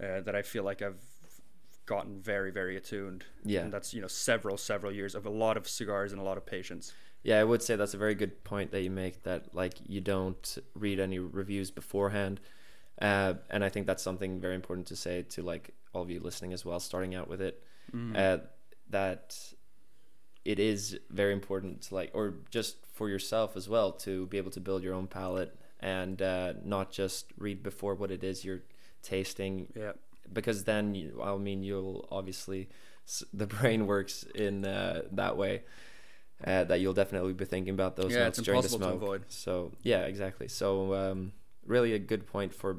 [0.03, 1.03] uh, that i feel like i've
[1.87, 3.25] gotten very very attuned.
[3.45, 3.61] Yeah.
[3.61, 6.37] And that's you know several several years of a lot of cigars and a lot
[6.37, 6.93] of patience.
[7.23, 10.01] Yeah i would say that's a very good point that you make that like you
[10.01, 12.41] don't read any reviews beforehand.
[13.01, 16.19] Uh, and i think that's something very important to say to like all of you
[16.21, 17.63] listening as well starting out with it.
[17.95, 18.17] Mm-hmm.
[18.17, 18.39] uh,
[18.91, 19.39] that
[20.45, 24.51] it is very important to like or just for yourself as well to be able
[24.51, 28.63] to build your own palate and uh, not just read before what it is you're
[29.03, 29.69] tasting.
[29.77, 29.93] Yeah
[30.33, 32.69] because then you, i mean you'll obviously
[33.33, 35.63] the brain works in uh, that way
[36.45, 39.23] uh, that you'll definitely be thinking about those yeah, notes during the smoke.
[39.29, 40.49] so yeah exactly.
[40.49, 41.33] So um,
[41.65, 42.79] really a good point for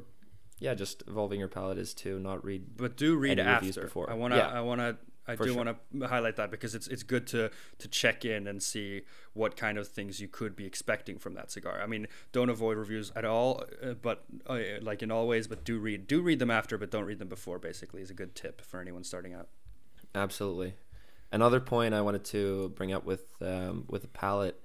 [0.59, 3.81] yeah just evolving your palate is to not read but do read after.
[3.81, 4.09] before.
[4.09, 4.47] I want to yeah.
[4.47, 4.81] i want
[5.27, 5.55] I do sure.
[5.55, 9.01] want to highlight that because it's it's good to to check in and see
[9.33, 11.81] what kind of things you could be expecting from that cigar.
[11.81, 15.63] I mean, don't avoid reviews at all, uh, but uh, like in all ways, but
[15.63, 17.59] do read do read them after, but don't read them before.
[17.59, 19.49] Basically, is a good tip for anyone starting out.
[20.15, 20.75] Absolutely.
[21.31, 24.59] Another point I wanted to bring up with um, with the palate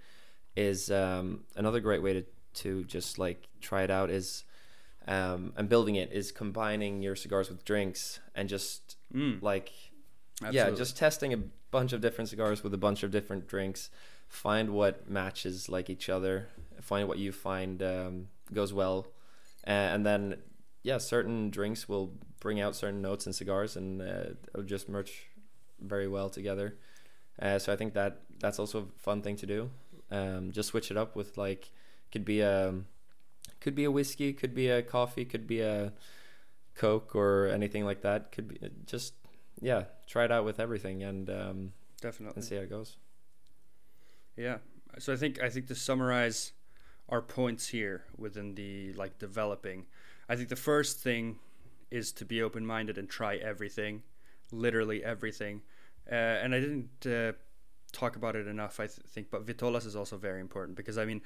[0.55, 4.45] is um, another great way to to just like try it out is
[5.09, 9.41] um, and building it is combining your cigars with drinks and just mm.
[9.43, 9.73] like
[10.45, 10.73] Absolutely.
[10.73, 11.39] Yeah, just testing a
[11.71, 13.91] bunch of different cigars with a bunch of different drinks.
[14.29, 16.49] Find what matches like each other.
[16.81, 19.07] Find what you find um, goes well,
[19.65, 20.37] and then
[20.83, 25.29] yeah, certain drinks will bring out certain notes in cigars, and uh, it'll just merge
[25.81, 26.77] very well together.
[27.41, 29.71] Uh, so I think that that's also a fun thing to do.
[30.11, 31.71] Um, just switch it up with like
[32.11, 32.75] could be a
[33.61, 35.93] could be a whiskey, could be a coffee, could be a
[36.75, 38.33] coke or anything like that.
[38.33, 39.15] Could be just
[39.63, 42.97] yeah, try it out with everything and um, definitely and see how it goes.
[44.37, 44.59] Yeah,
[44.99, 46.53] so I think I think to summarize
[47.09, 49.87] our points here within the like developing,
[50.29, 51.39] I think the first thing
[51.91, 54.03] is to be open minded and try everything,
[54.51, 55.63] literally everything.
[56.11, 57.33] Uh, and I didn't uh,
[57.93, 61.05] talk about it enough, I th- think, but Vitolas is also very important because I
[61.05, 61.21] mean,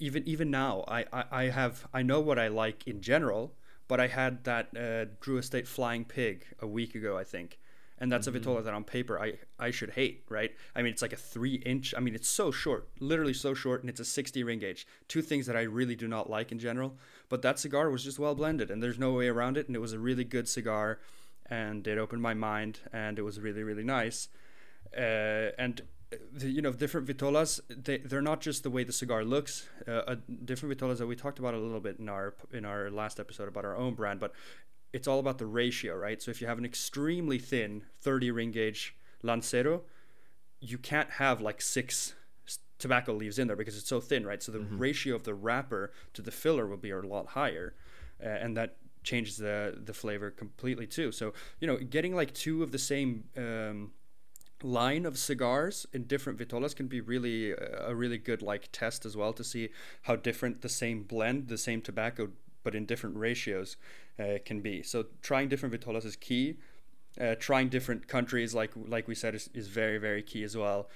[0.00, 3.54] even even now, I, I, I have I know what I like in general,
[3.88, 7.58] but I had that uh, Drew Estate Flying Pig a week ago, I think.
[8.00, 8.36] And that's mm-hmm.
[8.36, 10.52] a Vitola that on paper I, I should hate, right?
[10.76, 11.94] I mean, it's like a three inch.
[11.96, 14.86] I mean, it's so short, literally so short, and it's a 60 ring gauge.
[15.08, 16.96] Two things that I really do not like in general.
[17.28, 19.66] But that cigar was just well blended, and there's no way around it.
[19.66, 21.00] And it was a really good cigar,
[21.46, 24.28] and it opened my mind, and it was really, really nice.
[24.96, 25.82] Uh, and
[26.32, 29.68] the, you know different vitolas they they're not just the way the cigar looks.
[29.86, 32.90] Uh, uh, different vitolas that we talked about a little bit in our in our
[32.90, 34.32] last episode about our own brand but
[34.92, 36.22] it's all about the ratio right?
[36.22, 39.82] So if you have an extremely thin 30 ring gauge lancero
[40.60, 42.14] you can't have like six
[42.78, 44.42] tobacco leaves in there because it's so thin right?
[44.42, 44.78] So the mm-hmm.
[44.78, 47.74] ratio of the wrapper to the filler will be a lot higher
[48.22, 51.12] uh, and that changes the the flavor completely too.
[51.12, 53.92] So you know getting like two of the same um,
[54.62, 59.16] line of cigars in different vitolas can be really a really good like test as
[59.16, 59.68] well to see
[60.02, 62.28] how different the same blend the same tobacco
[62.62, 63.76] but in different ratios
[64.18, 64.82] uh, can be.
[64.82, 66.56] So trying different vitolas is key.
[67.20, 70.88] Uh, trying different countries like like we said is, is very very key as well.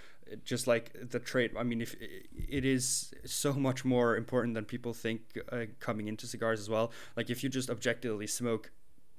[0.44, 1.96] Just like the trade i mean if
[2.58, 5.20] it is so much more important than people think
[5.50, 6.92] uh, coming into cigars as well.
[7.16, 8.70] Like if you just objectively smoke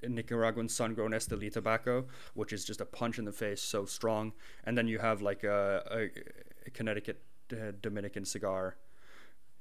[0.08, 4.34] Nicaraguan sun-grown Esteli tobacco, which is just a punch in the face, so strong.
[4.64, 8.76] And then you have like a, a, a Connecticut uh, Dominican cigar.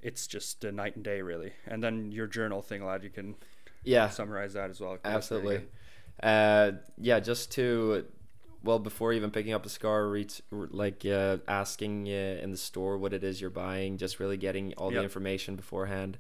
[0.01, 1.53] It's just a night and day, really.
[1.67, 3.37] And then your journal thing, lad, you can
[3.85, 4.99] yeah summarize that as well.
[5.05, 5.63] Absolutely.
[6.23, 8.05] Uh, yeah, just to
[8.65, 12.99] well before even picking up a cigar, reach like uh, asking uh, in the store
[12.99, 15.01] what it is you're buying, just really getting all yep.
[15.01, 16.19] the information beforehand.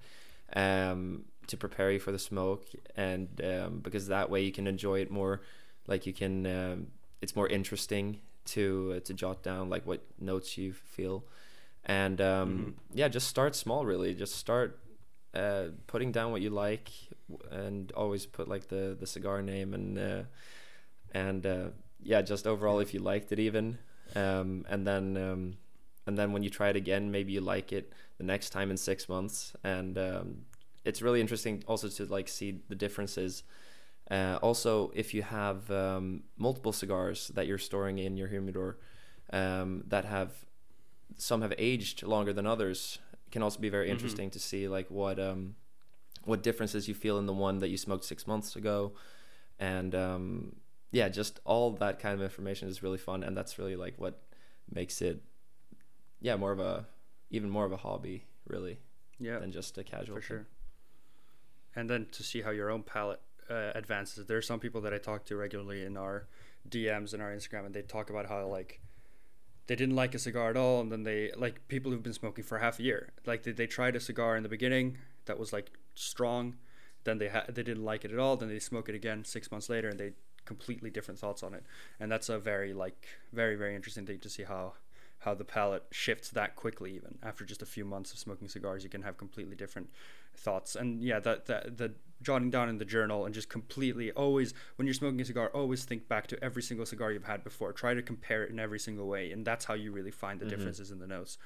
[0.54, 2.64] Um, to prepare you for the smoke
[2.96, 5.42] and um, because that way you can enjoy it more
[5.86, 6.86] like you can um,
[7.20, 11.24] it's more interesting to uh, to jot down like what notes you feel
[11.84, 12.70] and um, mm-hmm.
[12.94, 14.80] yeah just start small really just start
[15.34, 16.90] uh, putting down what you like
[17.50, 20.22] and always put like the the cigar name and uh,
[21.12, 21.68] and uh,
[22.02, 23.76] yeah just overall if you liked it even
[24.16, 25.56] um, and then um,
[26.06, 28.76] and then when you try it again maybe you like it the next time in
[28.78, 30.46] six months and um,
[30.84, 33.42] it's really interesting also to like see the differences.
[34.10, 38.78] Uh, also, if you have um, multiple cigars that you're storing in your humidor
[39.32, 40.30] um, that have
[41.16, 42.98] some have aged longer than others
[43.30, 43.92] can also be very Mhm.
[43.92, 45.54] interesting to see like what um
[46.24, 48.92] what differences you feel in the one that you smoked six months ago
[49.58, 50.56] and um
[50.90, 54.22] yeah just all that kind of information is really fun and that's really like what
[54.70, 55.22] makes it
[56.20, 56.86] yeah more of a
[57.30, 58.78] even more of a hobby really
[59.18, 60.38] Yeah, than just a casual for thing.
[60.38, 60.46] sure.
[61.74, 64.26] And then to see how your own palate uh, advances.
[64.26, 66.26] There are some people that I talk to regularly in our
[66.68, 68.80] DMs and our Instagram, and they talk about how like
[69.66, 72.44] they didn't like a cigar at all, and then they like people who've been smoking
[72.44, 73.10] for half a year.
[73.26, 76.56] Like they, they tried a cigar in the beginning that was like strong,
[77.04, 78.36] then they ha- they didn't like it at all.
[78.36, 80.12] Then they smoke it again six months later, and they
[80.44, 81.64] completely different thoughts on it.
[82.00, 84.74] And that's a very like very very interesting thing to see how
[85.24, 87.18] how the palate shifts that quickly even.
[87.22, 89.88] After just a few months of smoking cigars you can have completely different
[90.36, 90.74] thoughts.
[90.76, 94.86] And yeah that that the jotting down in the journal and just completely always when
[94.86, 97.72] you're smoking a cigar always think back to every single cigar you've had before.
[97.72, 100.44] Try to compare it in every single way and that's how you really find the
[100.46, 100.50] Mhm.
[100.50, 101.38] differences in the notes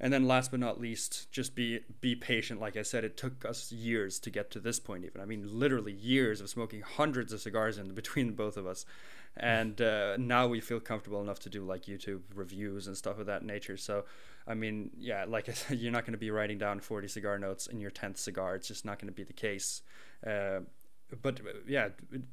[0.00, 2.60] and then last but not least just be be patient.
[2.60, 5.20] Like i said it took us years to get to this point even.
[5.20, 8.84] I mean literally years of smoking hundreds of cigars in between both of us.
[9.36, 13.26] And uh, now we feel comfortable enough to do like youtube reviews and stuff of
[13.26, 13.76] that nature.
[13.76, 14.04] So
[14.46, 17.38] i mean yeah like i said you're not going to be writing down 40 cigar
[17.38, 18.56] notes in your 10th cigar.
[18.56, 19.82] It's just not going to be the case.
[20.26, 20.60] Uh,
[21.22, 21.88] but uh, yeah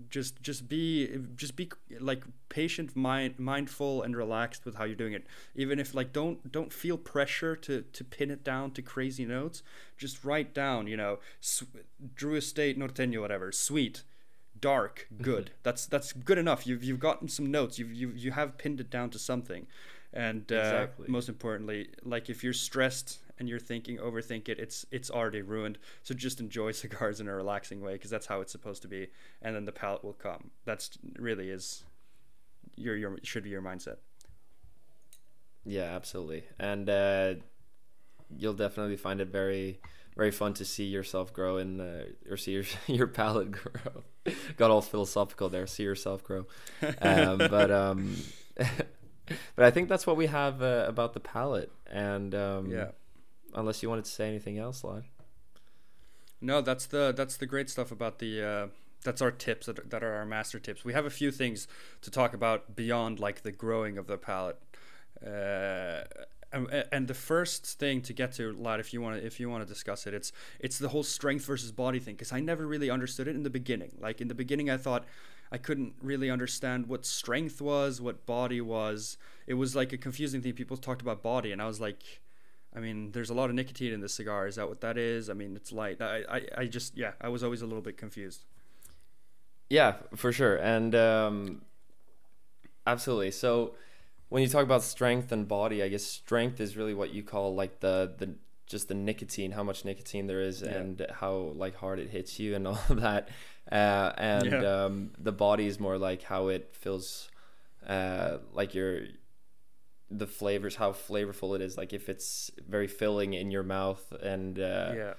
[0.10, 5.14] just just be just be like patient mind mindful and relaxed with how you're doing
[5.14, 5.26] it.
[5.56, 9.62] Even if like don't don't feel pressure to to pin it down to crazy notes
[9.98, 11.64] just write down you know sw-
[12.16, 14.04] drew estate norteño whatever sweet
[14.60, 15.52] dark good.
[15.64, 16.66] That's that's good enough.
[16.68, 17.80] You've you've gotten some notes.
[17.80, 19.68] You've you you have pinned it down to something.
[20.14, 21.08] And uh, Exactly.
[21.10, 25.80] most importantly like if you're stressed and you're thinking overthink it it's it's already ruined
[26.04, 29.08] so just enjoy cigars in a relaxing way because that's how it's supposed to be
[29.42, 31.84] and then the palate will come that's really is
[32.76, 33.98] your your should be your mindset
[35.66, 36.44] Yeah, absolutely.
[36.60, 37.36] And uh,
[38.36, 39.80] you'll definitely find it very,
[40.16, 44.04] very fun to see yourself grow in, uh, or see your your palate grow.
[44.58, 45.68] Got all philosophical there.
[45.68, 46.48] See yourself grow.
[47.02, 48.16] Um, but um,
[48.58, 51.72] but I think that's what we have uh, about the palate.
[51.86, 52.92] And um, yeah
[53.54, 55.04] unless you wanted to say anything else, Lod.
[56.42, 58.44] No, that's the that's the great stuff about the.
[58.44, 58.68] Uh,
[59.04, 60.86] that's our tips that are, that are our master tips.
[60.86, 61.68] We have a few things
[62.02, 64.60] to talk about beyond like the growing of the palate.
[65.26, 66.04] Uh,
[66.54, 69.50] and, and the first thing to get to, lad, if you want to if you
[69.50, 72.16] want to discuss it, it's it's the whole strength versus body thing.
[72.16, 73.94] Because I never really understood it in the beginning.
[74.00, 75.06] Like in the beginning, I thought
[75.52, 79.18] I couldn't really understand what strength was, what body was.
[79.48, 80.54] It was like a confusing thing.
[80.54, 82.22] People talked about body, and I was like,
[82.76, 84.48] I mean, there's a lot of nicotine in this cigar.
[84.48, 85.30] Is that what that is?
[85.30, 86.02] I mean, it's light.
[86.02, 88.46] I, I, I just, yeah, I was always a little bit confused.
[89.70, 90.56] Yeah, for sure.
[90.58, 91.62] And um,
[92.88, 93.32] absolutely.
[93.32, 93.76] So
[94.30, 97.56] when you talk about strength and body, I guess strength is really what you call
[97.56, 98.36] like the the
[98.68, 100.70] just the nicotine, how much nicotine there is, Yeah.
[100.78, 103.28] and how like hard it hits you, and all of that.
[103.72, 104.84] Uh, and Yeah.
[104.86, 107.30] um, the body is more like how it feels,
[107.86, 109.02] uh, like your
[110.12, 111.78] the flavors, how flavorful it is.
[111.78, 115.14] Like if it's very filling in your mouth, and uh, yeah,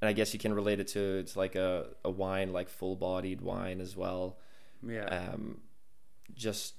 [0.00, 2.96] and I guess you can relate it to it's like a, a wine, like full
[2.96, 4.38] bodied wine as well.
[4.86, 5.04] yeah.
[5.06, 5.60] Um,
[6.34, 6.74] just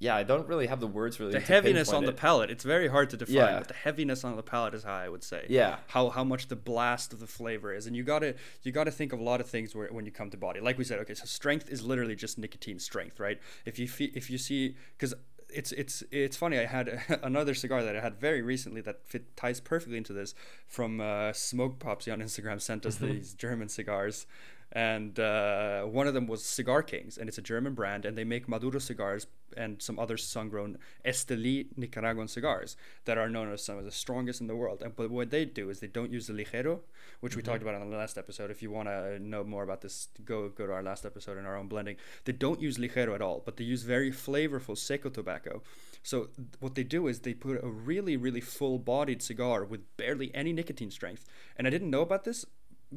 [0.00, 1.32] yeah, I don't really have the words really.
[1.32, 3.58] the heaviness on pinpoint the palate, it's very hard to define, Yeah.
[3.58, 5.46] but the heaviness on the palate is high, I would say.
[5.48, 8.90] Yeah, How, how much the blast of the flavor is, and you gotta you gotta
[8.90, 10.60] think of a lot of things where when you come to body.
[10.60, 13.38] Like we said, okay, so strength is literally just nicotine strength, right?
[13.64, 15.14] If you fe- if you see because
[15.54, 16.58] it's it's it's funny.
[16.58, 20.34] I had another cigar that I had very recently that fit ties perfectly into this
[20.66, 24.26] from uh, Smoke Popsy on Instagram sent us these German cigars,
[24.74, 28.24] and uh, one of them was Cigar Kings, and it's a German brand, and they
[28.24, 33.78] make Maduro cigars and some other sun-grown Esteli Nicaraguan cigars that are known as some
[33.78, 34.82] of the strongest in the world.
[34.82, 36.80] And but what they do is they don't use the ligero,
[37.20, 38.50] which we talked about on the last episode.
[38.50, 41.46] If you want to know more about this, go go to our last episode in
[41.46, 41.96] our own blending.
[42.24, 45.62] They don't use ligero at all, but they use very flavorful seco tobacco.
[46.02, 46.28] So
[46.60, 50.90] what they do is they put a really really full-bodied cigar with barely any nicotine
[50.90, 51.24] strength.
[51.56, 52.44] And I didn't know about this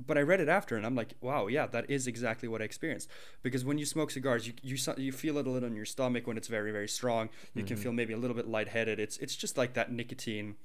[0.06, 2.66] but I read it after, and I'm like, wow, yeah, that is exactly what I
[2.66, 3.10] experienced.
[3.42, 6.28] Because when you smoke cigars, you you you feel it a little in your stomach
[6.28, 7.30] when it's very very strong.
[7.54, 7.84] You can mm-hmm.
[7.84, 9.00] feel maybe a little bit lightheaded.
[9.00, 10.56] It's it's just like that nicotine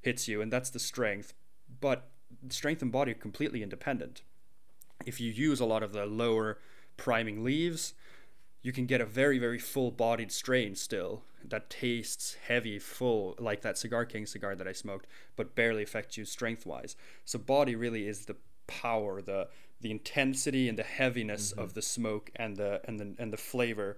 [0.00, 1.34] hits you, and that's the strength.
[1.80, 2.08] But
[2.48, 4.22] strength and body are completely independent.
[5.06, 6.58] If you use a lot of the lower
[6.96, 7.94] priming leaves,
[8.62, 13.62] you can get a very very full bodied strain still that tastes heavy full like
[13.62, 17.74] that cigar king cigar that i smoked but barely affects you strength wise so body
[17.74, 18.36] really is the
[18.82, 19.40] power the
[19.84, 23.90] the intensity and the heaviness of the smoke and the and the and the flavor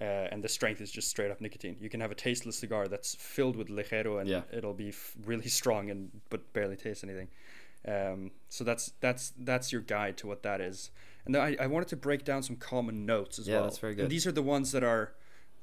[0.00, 1.76] Uh, and the strength is just straight up nicotine.
[1.84, 4.42] You can have a tasteless cigar that's filled with ligero and Yeah.
[4.58, 6.00] it'll be f- really strong and
[6.32, 7.28] but barely taste anything.
[7.94, 10.90] Um, so that's that's that's your guide to what that is.
[11.24, 13.64] And then I, I wanted to break down some common notes as Yeah, well.
[13.64, 14.10] that's very And good.
[14.14, 15.04] these are the ones that are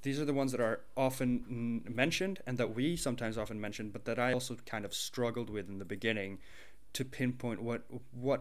[0.01, 4.03] these are the ones that are often mentioned and that we sometimes often mention, but
[4.05, 6.39] that I also kind of struggled with in the beginning
[6.95, 7.81] to pinpoint what
[8.11, 8.39] what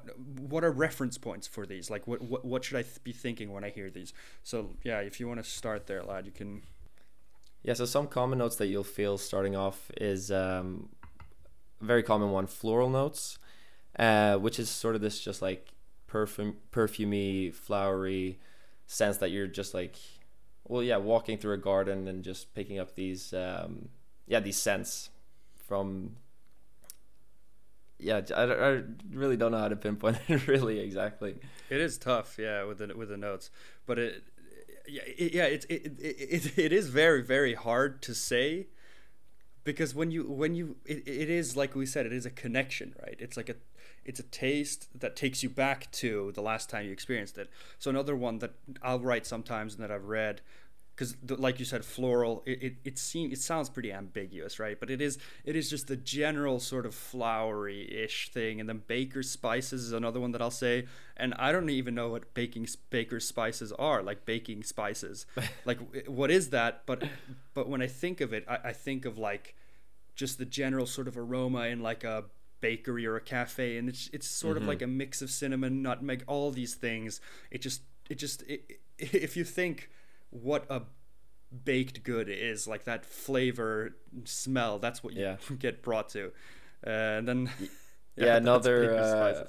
[0.51, 3.53] what are reference points for these like what what, what should i th- be thinking
[3.53, 6.63] when i hear these so yeah if you want to start there lad you can
[7.63, 10.91] Yeah, so some common notes that you'll feel starting off is um,
[11.81, 13.39] a very common one, floral notes,
[13.99, 15.69] uh, which is sort of this just like
[16.07, 18.39] perfume, perfumey, flowery
[18.87, 19.97] sense that you're just like,
[20.69, 23.89] well, yeah, walking through a garden and just picking up these, um,
[24.27, 25.11] yeah, these scents
[25.67, 26.17] from.
[28.05, 31.37] Yeah, I, I really don't know how to pinpoint it really exactly.
[31.71, 33.51] it is tough yeah with the with the notes
[33.87, 34.23] but it
[34.87, 38.67] yeah it, yeah it's it, it, it, it is very very hard to say
[39.65, 42.95] because when you when you it, it is like we said it is a connection
[43.03, 43.57] right it's like a
[44.05, 47.49] it's a taste that takes you back to the last time you experienced it
[47.79, 48.53] so another one that
[48.83, 50.43] i'll write sometimes and that i've read
[50.95, 54.79] because like you said floral it, it, it seems it sounds pretty ambiguous right?
[54.79, 59.31] But it is it is just the general sort of flowery-ish thing and then baker's
[59.31, 60.87] spices is another one that i'll say
[61.17, 65.27] and i don't even know what baking baker's spices are like baking spices.
[65.65, 66.83] Like what is that?
[66.87, 67.05] But
[67.55, 69.55] but when i think of it I, I think of like
[70.15, 72.25] just the general sort of aroma in like a
[72.61, 74.71] bakery or a cafe and it's it's sort of mm-hmm.
[74.71, 77.21] like a mix of cinnamon nutmeg all these things.
[77.51, 79.91] It just it just it, if you think
[80.35, 80.83] what a
[81.65, 85.37] baked good is like that flavor smell that's what you Yeah.
[85.59, 86.33] get brought to
[86.87, 87.51] uh, and then
[88.17, 89.45] yeah, that's another uh,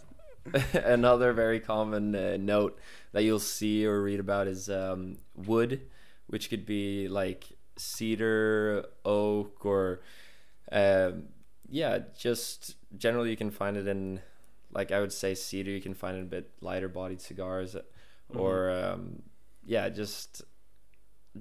[0.74, 2.80] another very common uh, note
[3.14, 5.82] that you'll see or read about is um, wood,
[6.28, 7.46] which could be like
[7.78, 10.02] cedar, oak, or
[10.72, 11.24] um,
[11.70, 14.22] yeah, just generally you can find it in
[14.74, 15.72] like I would say cedar.
[15.72, 17.76] You can find it in a bit lighter bodied cigars,
[18.30, 19.24] or um,
[19.66, 20.44] yeah, just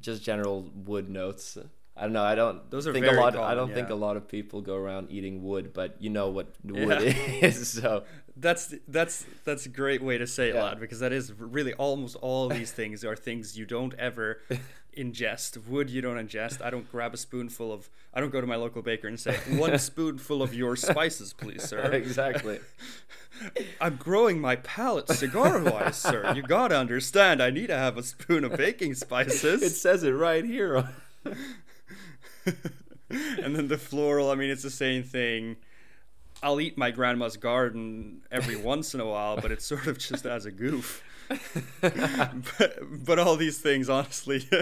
[0.00, 1.56] just general wood notes.
[1.96, 2.24] I don't know.
[2.24, 3.36] I don't Those are think a very lot.
[3.36, 6.48] I don't think a lot of people go around eating wood, but you know what
[6.64, 6.84] Yeah.
[6.86, 7.02] wood
[7.42, 7.68] is.
[7.68, 8.02] So
[8.36, 10.64] that's that's that's a great way to say it Yeah.
[10.64, 14.40] lad because that is really almost all these things are things you don't ever
[14.96, 18.46] ingest wood you don't ingest i don't grab a spoonful of i don't go to
[18.46, 21.90] my local baker and say one spoonful of your spices please sir.
[21.92, 22.58] Exactly.
[23.80, 26.32] i'm growing my palate cigar wise sir.
[26.34, 29.62] You gotta understand i need to have a spoon of baking spices.
[29.62, 30.88] It says it right here.
[33.08, 35.56] and then the floral i mean it's the same thing.
[36.42, 40.26] I'll eat my grandma's garden every once in a while but it's sort of just
[40.26, 41.02] as a goof
[41.80, 44.46] but, but all these things honestly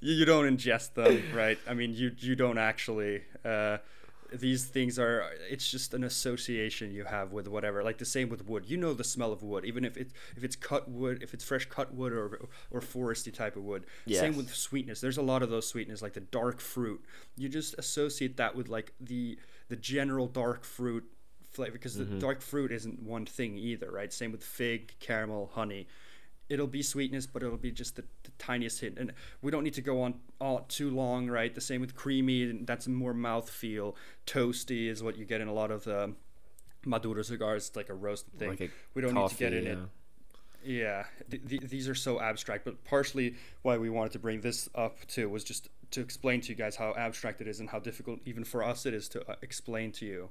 [0.00, 1.58] you, you don't ingest them right?
[1.68, 3.78] I mean you you don't actually uh
[4.32, 8.46] these things are it's just an association you have with whatever like the same with
[8.46, 8.64] wood.
[8.66, 11.44] You know the smell of wood even if it if it's cut wood if it's
[11.44, 13.84] fresh cut wood or or foresty type of wood.
[14.20, 15.00] Same with sweetness.
[15.00, 17.02] There's a lot of those sweetness like the dark fruit.
[17.36, 19.38] You just associate that with like the
[19.68, 21.04] the general dark fruit
[21.50, 24.12] flavor because the dark fruit isn't one thing either right?
[24.12, 25.86] Same with fig caramel honey.
[26.48, 28.98] It'll be sweetness but it'll be just the, the tiniest hint.
[28.98, 31.54] And we don't need to go on all too long right?
[31.54, 33.96] The same with creamy and that's more mouth feel
[34.26, 36.14] toasty is what you get in a lot of the
[36.84, 38.50] maduro cigars it's like a roasted thing.
[38.50, 39.78] Like a we don't need to get coffee, in it.
[40.64, 44.68] yeah, th- th- these are so abstract, but partially why we wanted to bring this
[44.74, 47.78] up too was just to explain to you guys how abstract it is and how
[47.78, 50.30] difficult even for us it is to uh, explain to you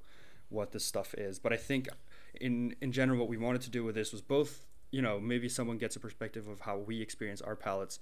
[0.49, 1.39] what this stuff is.
[1.39, 1.87] But I think
[2.39, 5.49] in in general what we wanted to do with this was both, you know, maybe
[5.49, 7.99] someone gets a perspective of how we experience our palates,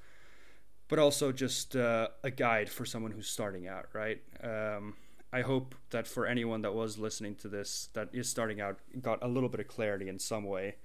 [0.87, 4.21] but also just uh, a guide for someone who's starting out, right?
[4.43, 4.95] Um,
[5.33, 9.21] I hope that for anyone that was listening to this that is starting out got
[9.21, 10.75] a little bit of clarity in some way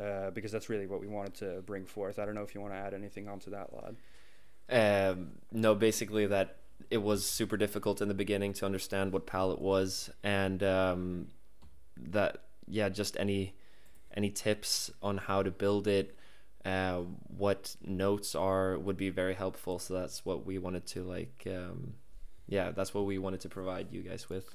[0.00, 2.18] uh, because that's really what we wanted to bring forth.
[2.18, 3.96] I don't know if you want to add anything onto that, lad.
[4.70, 6.57] Um, no, basically that
[6.90, 11.28] it was super difficult in the beginning to understand what palate was, and um,
[11.96, 13.54] that yeah, just any
[14.14, 16.16] any tips on how to build it,
[16.64, 17.02] uh,
[17.36, 19.78] what notes are would be very helpful.
[19.78, 21.94] So that's what we wanted to like, um,
[22.48, 24.54] yeah, that's what we wanted to provide you guys with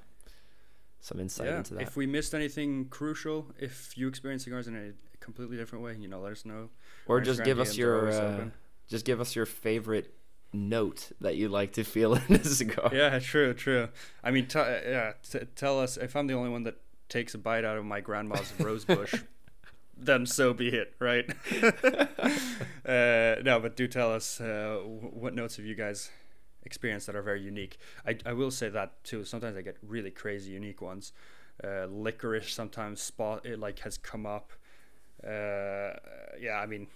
[0.99, 1.57] some insight yeah.
[1.57, 1.83] into that.
[1.83, 6.07] If we missed anything crucial, if you experience cigars in a completely different way, you
[6.07, 6.69] know, let us know.
[7.07, 8.45] or just give us your uh,
[8.87, 10.13] just give us your favorite
[10.53, 12.91] note that you like to feel in a cigar.
[12.93, 13.89] Yeah, true, true.
[14.23, 16.77] I mean, t- yeah, t- tell us if I'm the only one that
[17.09, 19.13] takes a bite out of my grandma's rose bush.
[19.97, 21.29] then so be it, right?
[22.85, 26.09] uh, no, but do tell us uh, what notes have you guys
[26.63, 27.77] experienced that are very unique.
[28.05, 29.25] I, I will say that too.
[29.25, 31.13] Sometimes I get really crazy unique ones.
[31.63, 34.51] Uh, licorice sometimes spot it like has come up.
[35.23, 35.93] Uh,
[36.39, 36.87] yeah, I mean,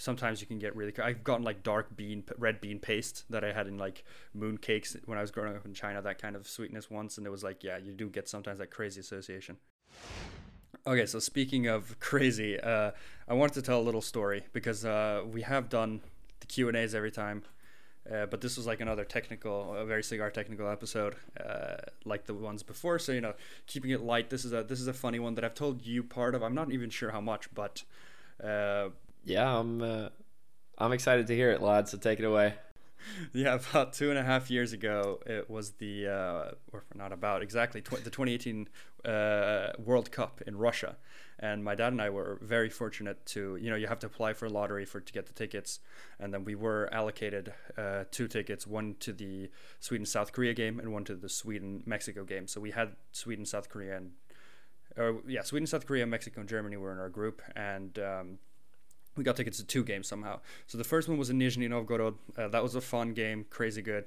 [0.00, 0.92] sometimes you can get really.
[0.98, 4.96] I've gotten like dark bean, red bean paste that I had in like moon cakes
[5.04, 6.00] when I was growing up in China.
[6.02, 8.70] That kind of sweetness once, and it was like, yeah, you do get sometimes that
[8.70, 9.58] crazy association.
[10.86, 12.92] Okay, so speaking of crazy, uh,
[13.28, 16.00] I wanted to tell a little story because uh, we have done
[16.40, 17.42] the Q and A's every time,
[18.10, 21.76] uh, but this was like another technical, a very cigar technical episode, uh,
[22.06, 22.98] like the ones before.
[22.98, 23.34] So you know,
[23.66, 24.30] keeping it light.
[24.30, 26.42] This is a this is a funny one that I've told you part of.
[26.42, 27.82] I'm not even sure how much, but
[28.42, 28.88] uh,
[29.24, 30.08] yeah, I'm uh,
[30.78, 31.88] I'm excited to hear it, lad.
[31.88, 32.54] So take it away.
[33.32, 37.42] yeah, about two and a half years ago, it was the uh, or not about
[37.42, 38.68] exactly tw- the 2018
[39.04, 40.96] uh, World Cup in Russia,
[41.38, 44.32] and my dad and I were very fortunate to you know you have to apply
[44.32, 45.80] for a lottery for to get the tickets,
[46.18, 49.50] and then we were allocated uh, two tickets, one to the
[49.80, 52.46] Sweden South Korea game and one to the Sweden Mexico game.
[52.46, 54.12] So we had Sweden South Korea and
[54.96, 57.98] or yeah Sweden South Korea Mexico and Germany were in our group and.
[57.98, 58.38] Um,
[59.16, 60.40] we got tickets to two games somehow.
[60.66, 62.14] So the first one was in Nizhny Novgorod.
[62.36, 64.04] Uh, that was a fun game, crazy good.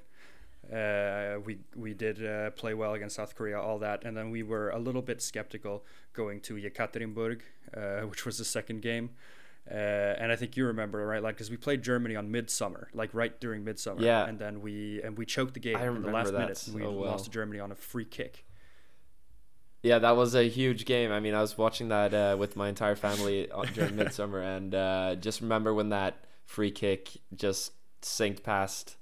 [0.72, 4.42] Uh, we we did uh, play well against South Korea, all that, and then we
[4.42, 5.84] were a little bit skeptical
[6.14, 7.40] going to Yekaterinburg,
[7.76, 9.10] uh, which was the second game.
[9.70, 11.22] Uh, and I think you remember, right?
[11.22, 14.02] Like, because we played Germany on midsummer, like right during midsummer.
[14.02, 14.26] Yeah.
[14.26, 16.66] And then we and we choked the game in the last that minute.
[16.66, 17.10] And we so well.
[17.10, 18.44] lost to Germany on a free kick.
[19.84, 21.12] Yeah, that was a huge game.
[21.12, 24.74] I mean, I was watching that uh, with my entire family uh, during midsummer, and
[24.74, 28.96] uh, just remember when that free kick just sinked past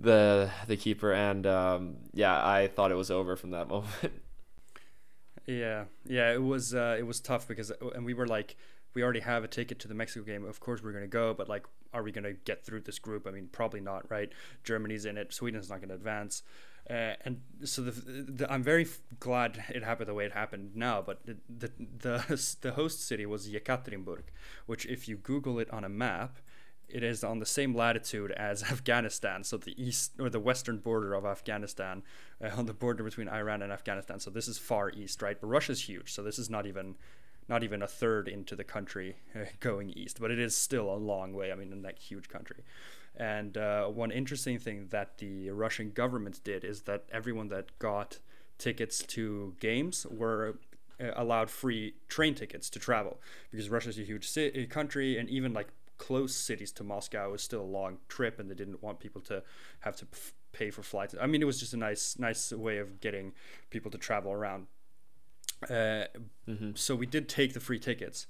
[0.00, 4.22] the the keeper, and um, yeah, I thought it was over from that moment.
[5.46, 8.56] Yeah, yeah, it was uh, it was tough because and we were like
[8.96, 10.46] we already have a ticket to the Mexico game.
[10.46, 13.26] Of course we're gonna go, but like, are we gonna get through this group?
[13.26, 14.32] I mean, probably not, right?
[14.64, 15.34] Germany's in it.
[15.34, 16.42] Sweden's not gonna advance.
[16.88, 18.86] Uh, and so the, the, I'm very
[19.20, 21.02] glad it happened the way it happened now.
[21.02, 24.22] But the, the the the host city was Yekaterinburg,
[24.64, 26.38] which if you Google it on a map,
[26.88, 31.12] it is on the same latitude as Afghanistan, so the east or the western border
[31.12, 32.02] of Afghanistan,
[32.42, 34.20] uh, on the border between Iran and Afghanistan.
[34.20, 35.38] So this is far east, right?
[35.38, 36.94] But Russia's huge, so this is not even
[37.48, 40.96] not even a third into the country uh, going east, but it is still a
[40.96, 41.52] long way.
[41.52, 42.64] I mean, in that huge country.
[43.16, 48.18] And uh, one interesting thing that the Russian government did is that everyone that got
[48.58, 50.58] tickets to games were
[51.00, 53.20] uh, allowed free train tickets to travel
[53.50, 55.68] because Russia's a huge ci- country and even like
[55.98, 59.42] close cities to Moscow was still a long trip and they didn't want people to
[59.80, 60.06] have to
[60.52, 61.14] pay for flights.
[61.20, 63.32] I mean, it was just a nice, nice way of getting
[63.70, 64.66] people to travel around.
[65.64, 66.04] Uh,
[66.48, 66.70] mm-hmm.
[66.74, 68.26] So we did take the free tickets.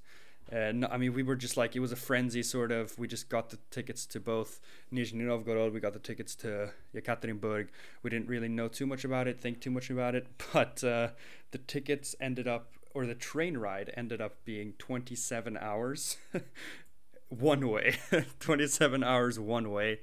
[0.51, 2.97] Uh, no, I mean, we were just like it was a frenzy, sort of.
[2.97, 4.61] We just got the tickets to both
[4.93, 5.73] Nizhny Novgorod.
[5.73, 7.67] We got the tickets to Yekaterinburg.
[8.01, 11.09] We didn't really know too much about it, think too much about it, but uh,
[11.51, 16.17] the tickets ended up, or the train ride ended up being 27 hours,
[17.29, 17.97] one way,
[18.39, 19.99] 27 hours one way.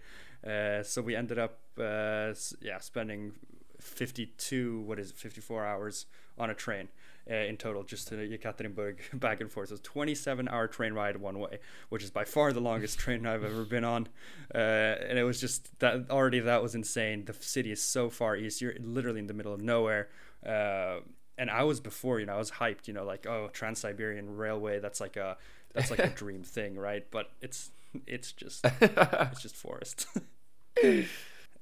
[0.47, 3.33] Uh, so we ended up, uh, yeah, spending
[3.81, 6.05] 52, what is it, 54 hours
[6.37, 6.89] on a train
[7.31, 9.70] uh, in total, just to Yekaterinburg back and forth.
[9.70, 11.59] So 27 hour train ride one way,
[11.89, 14.09] which is by far the longest train I've ever been on.
[14.55, 17.25] Uh, and it was just that already that was insane.
[17.25, 18.61] The city is so far east.
[18.61, 20.09] You're literally in the middle of nowhere.
[20.45, 21.01] Uh,
[21.37, 24.37] and I was before, you know, I was hyped, you know, like oh, Trans Siberian
[24.37, 24.79] Railway.
[24.79, 25.37] That's like a
[25.72, 27.05] that's like a dream thing, right?
[27.11, 27.70] But it's
[28.07, 30.07] it's just it's just forest.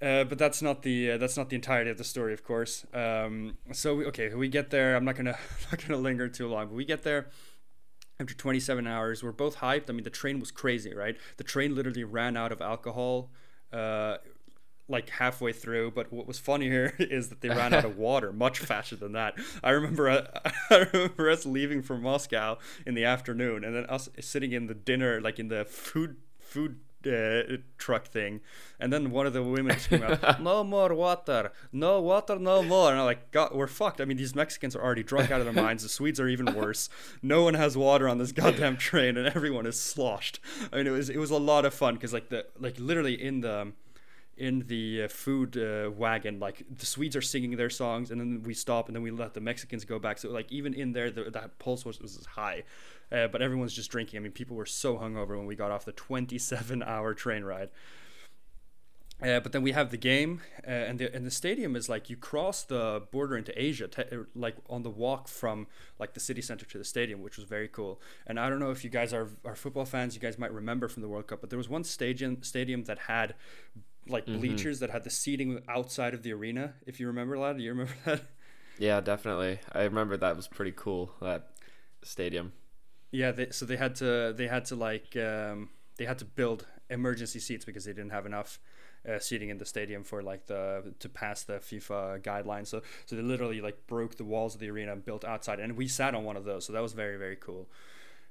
[0.02, 2.84] Uh, but that's not the uh, that's not the entirety of the story, of course.
[2.92, 4.96] Um, so we, okay, we get there.
[4.96, 5.30] I'm not gonna
[5.62, 7.28] I'm not gonna linger too long, but we get there
[8.18, 9.22] after 27 hours.
[9.22, 9.88] We're both hyped.
[9.88, 11.16] I mean, the train was crazy, right?
[11.36, 13.30] The train literally ran out of alcohol.
[13.72, 14.16] Uh,
[14.88, 18.32] like halfway through, but what was funny here is that they ran out of water
[18.32, 19.34] much faster than that.
[19.62, 20.26] I remember, uh,
[20.70, 24.74] I remember us leaving from Moscow in the afternoon, and then us sitting in the
[24.74, 28.40] dinner, like in the food food uh, truck thing,
[28.78, 31.52] and then one of the women screamed out, "No more water!
[31.72, 32.38] No water!
[32.38, 35.30] No more!" And I'm like, "God, we're fucked." I mean, these Mexicans are already drunk
[35.30, 35.82] out of their minds.
[35.82, 36.88] The Swedes are even worse.
[37.22, 40.40] No one has water on this goddamn train, and everyone is sloshed.
[40.72, 43.20] I mean, it was it was a lot of fun because like the like literally
[43.20, 43.72] in the
[44.42, 46.40] in the uh, food uh, wagon.
[46.40, 49.34] Like the swedes are singing their songs and then we stop and then we let
[49.34, 50.18] the mexicans go back.
[50.18, 52.64] So like even in there the, that pulse was, was high.
[53.12, 54.18] Uh, but everyone's just drinking.
[54.18, 57.70] I mean people were so hungover when we got off the 27 hour train ride.
[59.22, 62.10] Uh, but then we have the game, uh, and the and the stadium is like
[62.10, 65.68] you cross the border into Asia, te- er, like on the walk from
[66.00, 68.00] like the city center to the stadium, which was very cool.
[68.26, 70.88] And I don't know if you guys are are football fans, you guys might remember
[70.88, 73.36] from the World Cup, but there was one stadium stadium that had
[74.06, 74.32] like Mhm.
[74.32, 76.74] bleachers that had the seating outside of the arena.
[76.86, 78.22] If you remember that, do you remember that?
[78.78, 79.60] Yeah, definitely.
[79.72, 81.12] I remember that was pretty cool.
[81.20, 81.50] That
[82.02, 82.52] stadium.
[83.10, 86.66] Yeah, they, so they had to they had to like um, they had to build
[86.88, 88.58] emergency seats because they didn't have enough
[89.08, 92.68] uh, seating in the stadium for like the to pass the FIFA guidelines.
[92.68, 95.76] So so they literally like broke the walls of the arena and built outside, and
[95.76, 96.64] we sat on one of those.
[96.64, 97.68] So that was very very cool.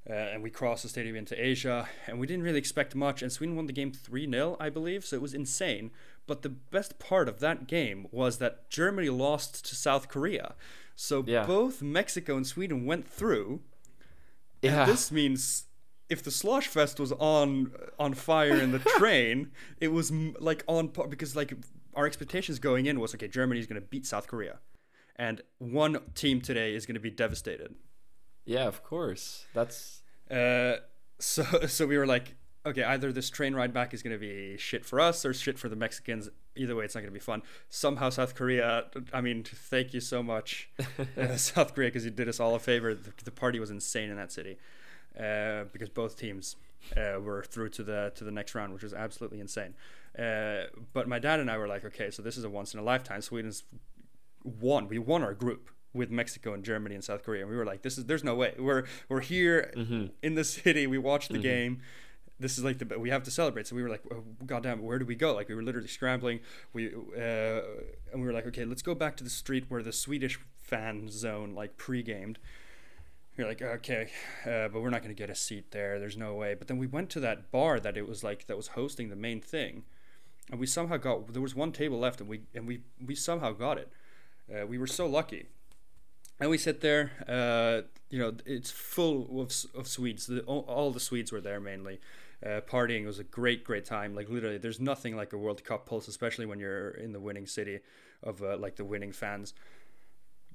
[0.10, 3.22] Uh, and we crossed the stadium into Asia, and we didn't really expect much.
[3.22, 5.91] And Sweden won the game 3 0, I believe, so it was insane.
[6.26, 10.56] But the best part of that game was that Germany lost to South Korea.
[10.95, 11.45] So Yeah.
[11.45, 13.62] both Mexico and Sweden went through,
[14.64, 14.84] Yeah.
[14.84, 15.66] and this means
[16.10, 20.64] if the Slosh Fest was on on fire in the train, it was m- like
[20.68, 21.54] on par because like
[21.93, 24.60] our expectations going in was okay, Germany's going to beat South Korea,
[25.16, 27.76] and one team today is going to be devastated.
[28.52, 29.45] Yeah, of course.
[29.54, 30.76] That's Uh,
[31.20, 32.36] so so we were like,
[32.66, 35.58] okay, either this train ride back is going to be shit for us or shit
[35.58, 36.30] for the Mexicans.
[36.56, 37.41] Either way, it's not going to be fun.
[37.70, 38.86] Somehow, South Korea.
[39.14, 40.70] I mean, thank you so much,
[41.18, 42.93] uh, South Korea, because you did us all a favor.
[42.93, 44.58] The, the party was insane in that city,
[45.18, 46.58] uh, because both teams
[46.97, 49.76] uh, were through to the to the next round, which was absolutely insane.
[50.20, 52.82] Uh, but my dad and I were like, okay, so this is a once in
[52.82, 53.22] a lifetime.
[53.22, 53.64] Sweden's
[54.43, 54.89] won.
[54.89, 57.42] We won our group with Mexico and Germany and South Korea.
[57.42, 58.54] And we were like, this is there's no way.
[58.58, 59.72] We're we're here
[60.22, 60.88] in the city.
[60.88, 61.82] We watched the game.
[62.39, 63.68] This is like the we have to celebrate.
[63.68, 65.34] So we were like, oh, God damn, where do we go?
[65.36, 66.39] Like we were literally scrambling.
[66.74, 67.62] We uh,
[68.12, 71.10] and we were like, okay, let's go back to the street where the Swedish fan
[71.10, 72.39] zone like pre-gamed.
[73.38, 74.10] You're like, okay,
[74.46, 76.00] uh, but we're not going to get a seat there.
[76.00, 76.54] There's no way.
[76.54, 79.16] But then we went to that bar that it was like that was hosting the
[79.16, 79.84] main thing,
[80.50, 81.32] and we somehow got.
[81.34, 83.92] There was one table left, and we and we we somehow got it.
[84.54, 85.48] Uh, we were so lucky.
[86.42, 87.12] And we sit there.
[87.28, 90.26] Uh, you know, it's full of, of Swedes.
[90.26, 92.02] The, all, the Swedes were there mainly.
[92.44, 94.16] Uh, partying was a great, great time.
[94.16, 97.46] Like literally, there's nothing like a World Cup pulse, especially when you're in the winning
[97.46, 97.80] city
[98.24, 99.54] of uh, like the winning fans.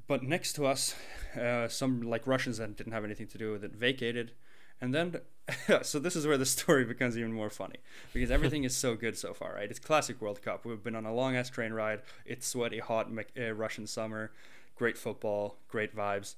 [0.08, 0.96] But next to us,
[1.40, 4.32] uh, some like Russians that didn't have anything to do with it vacated,
[4.80, 5.20] and then
[5.82, 7.76] so this is where the story becomes even more funny
[8.12, 9.70] because everything is so good so far, right?
[9.70, 10.64] It's classic World Cup.
[10.64, 12.02] We've been on a long ass train ride.
[12.24, 13.08] It's sweaty, hot
[13.38, 14.32] uh, Russian summer.
[14.76, 16.34] Great football, great vibes.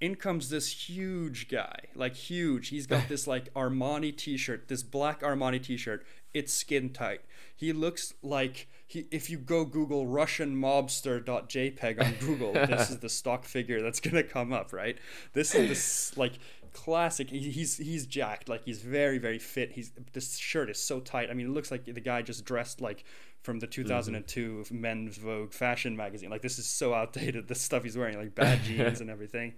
[0.00, 2.68] In comes this huge guy, like huge.
[2.68, 6.04] He's got this like Armani T-shirt, this black Armani T-shirt.
[6.32, 7.20] It's skin tight.
[7.54, 9.06] He looks like he.
[9.12, 14.24] If you go Google Russian mobster.jpg on Google, this is the stock figure that's gonna
[14.24, 14.98] come up, right?
[15.32, 16.32] This is this like
[16.72, 17.30] classic.
[17.30, 19.72] He, he's he's jacked, like he's very very fit.
[19.72, 21.30] He's this shirt is so tight.
[21.30, 23.04] I mean, it looks like the guy just dressed like
[23.44, 26.30] from the 2002 Men's Vogue fashion magazine.
[26.30, 27.46] Like this is so outdated.
[27.46, 29.52] The stuff he's wearing, like bad jeans and everything.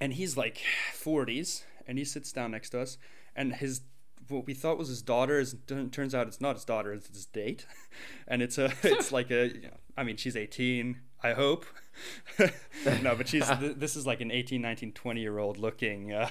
[0.00, 0.60] And he's like
[0.92, 2.98] 40s, and he sits down next to us,
[3.36, 3.82] and his
[4.28, 5.54] what we thought was his daughter is
[5.90, 7.66] turns out it's not his daughter it's his date
[8.28, 11.66] and it's a it's like a you know, i mean she's 18 i hope
[12.38, 16.30] no but she's th- this is like an 18 19 20 year old looking uh,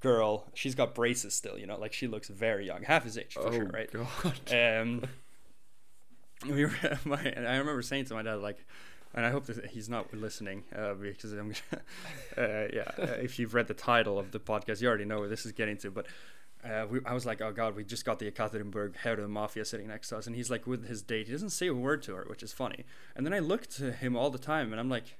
[0.00, 3.34] girl she's got braces still you know like she looks very young half his age
[3.34, 4.80] for oh sure right god.
[4.80, 5.02] um,
[6.46, 6.72] we were,
[7.04, 8.64] my, I remember saying to my dad, like,
[9.14, 12.90] and I hope that he's not listening uh, because I'm, uh, yeah.
[12.98, 15.52] Uh, if you've read the title of the podcast, you already know where this is
[15.52, 15.90] getting to.
[15.90, 16.06] But
[16.62, 19.28] uh, we, I was like, oh god, we just got the Ekaterinburg head of the
[19.28, 21.26] mafia sitting next to us, and he's like with his date.
[21.26, 22.84] He doesn't say a word to her, which is funny.
[23.16, 25.16] And then I look to him all the time, and I'm like.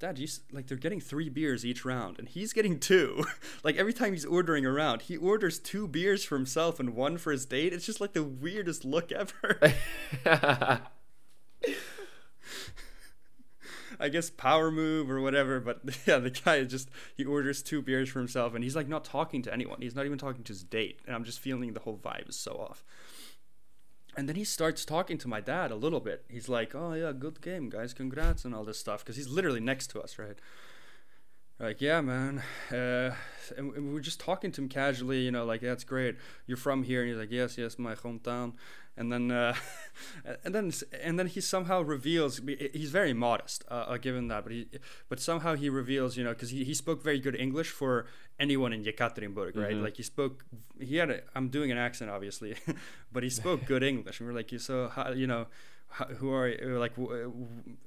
[0.00, 3.24] Dad, you like they're getting three beers each round, and he's getting two.
[3.64, 7.30] like every time he's ordering around, he orders two beers for himself and one for
[7.30, 7.72] his date.
[7.72, 9.72] It's just like the weirdest look ever.
[14.00, 18.08] I guess power move or whatever, but yeah, the guy just he orders two beers
[18.08, 19.80] for himself and he's like not talking to anyone.
[19.80, 22.36] He's not even talking to his date, and I'm just feeling the whole vibe is
[22.36, 22.84] so off.
[24.16, 26.24] And then he starts talking to my dad a little bit.
[26.28, 29.60] He's like, "Oh yeah, good game, guys, congrats and all this stuff," because he's literally
[29.60, 30.38] next to us, right?
[31.58, 32.42] Like, yeah, man.
[32.70, 33.14] Uh,
[33.56, 36.16] and and we're just talking to him casually, you know, like, that's great.
[36.46, 38.54] You're from here, and he's like, yes, yes, my hometown.
[38.96, 39.54] And then, uh,
[40.44, 40.72] and then,
[41.02, 42.40] and then he somehow reveals
[42.72, 44.44] he's very modest, uh, I'll give him that.
[44.44, 44.68] But he,
[45.08, 48.06] but somehow he reveals, you know, because he, he spoke very good English for
[48.38, 49.74] anyone in Yekaterinburg, right?
[49.74, 49.82] Mhm.
[49.82, 50.44] Like he spoke,
[50.80, 52.54] he had a, I'm doing an accent, obviously,
[53.12, 54.20] but he spoke good English.
[54.20, 55.46] And we're like, You so, how, you know,
[56.18, 56.78] who are you?
[56.78, 56.92] Like,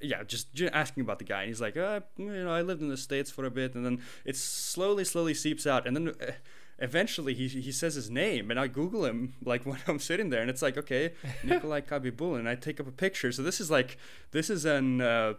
[0.02, 1.42] yeah, just, just asking about the guy.
[1.42, 3.76] And he's like, uh, you know, I lived in the States for a bit.
[3.76, 5.86] And then it slowly, slowly seeps out.
[5.86, 6.32] And then uh,
[6.80, 10.42] eventually he he says his name and I Google him like when I'm sitting there
[10.42, 11.14] and it's like okay
[11.44, 13.98] Nikolai Khabibulin and I take up a picture so this is like
[14.32, 15.34] this is an uh,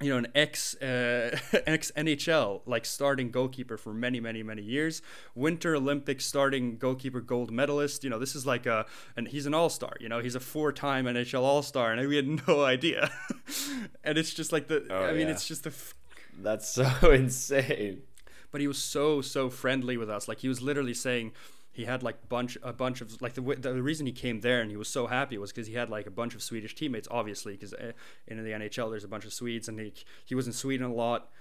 [0.00, 1.36] you know an ex uh,
[1.66, 5.02] ex NHL like starting goalkeeper for many many many years
[5.34, 8.86] winter olympic starting goalkeeper gold medalist you know this is like a
[9.16, 12.64] and he's an all-star you know he's a four-time NHL all-star and we had no
[12.64, 13.10] idea
[14.02, 15.32] and it's just like the Oh, I mean yeah.
[15.34, 15.94] it's just the f-
[16.42, 18.02] That's so insane.
[18.54, 20.28] But he was so so friendly with us.
[20.28, 21.32] Like he was literally saying
[21.72, 24.70] he had like bunch a bunch of like the the reason he came there and
[24.70, 27.54] he was so happy was because he had like a bunch of Swedish teammates obviously
[27.54, 27.74] because
[28.28, 29.92] in the NHL there's a bunch of Swedes and he
[30.24, 31.32] he was in Sweden a lot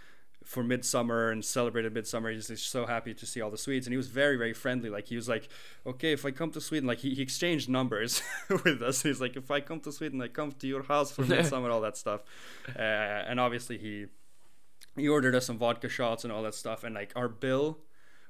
[0.44, 2.32] for midsummer and celebrated midsummer.
[2.32, 4.90] He's just so happy to see all the Swedes and he was very very friendly.
[4.90, 5.50] Like he was like
[5.86, 9.04] okay if I come to Sweden like he, he exchanged numbers with us.
[9.04, 11.82] He's like if I come to Sweden I come to your house for midsummer all
[11.82, 12.22] that stuff.
[12.76, 12.80] Uh,
[13.30, 14.08] and obviously he
[14.96, 17.80] he ordered us some vodka shots and all that stuff and like our bill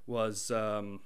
[0.08, 1.00] was um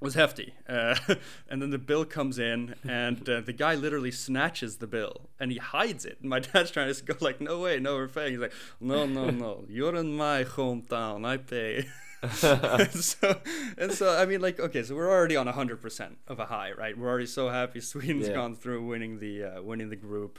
[0.00, 0.52] was hefty.
[0.68, 0.94] Uh,
[1.48, 5.50] and then the bill comes in and uh, the guy literally snatches the bill and
[5.50, 6.18] he hides it.
[6.20, 9.06] And my dad's trying to go like no way no we're paying he's like no
[9.06, 9.64] no no.
[9.68, 11.24] You're in my hometown.
[11.26, 11.86] I pay.
[12.22, 13.40] And so
[13.76, 16.96] and so i mean like okay so we're already on 100% of a high right?
[16.96, 18.34] We're already so happy sweden's Yeah.
[18.34, 20.38] gone through winning the uh, winning the group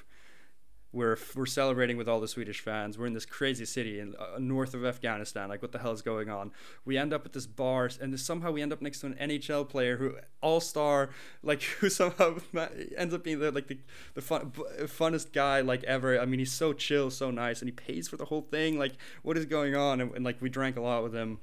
[0.95, 2.97] we're we're celebrating with all the Swedish fans.
[2.97, 5.49] We're in this crazy city in uh, north of Afghanistan.
[5.49, 6.51] Like, what the hell is going on?
[6.85, 9.67] We end up at this bar, and somehow we end up next to an NHL
[9.67, 11.09] player who all star,
[11.43, 12.37] like who somehow
[12.97, 13.77] ends up being the like the
[14.13, 14.51] the fun,
[14.83, 16.19] funnest guy like ever.
[16.19, 18.79] I mean, he's so chill, so nice, and he pays for the whole thing.
[18.79, 19.99] Like, what is going on?
[19.99, 21.39] And, and like, we drank a lot with him.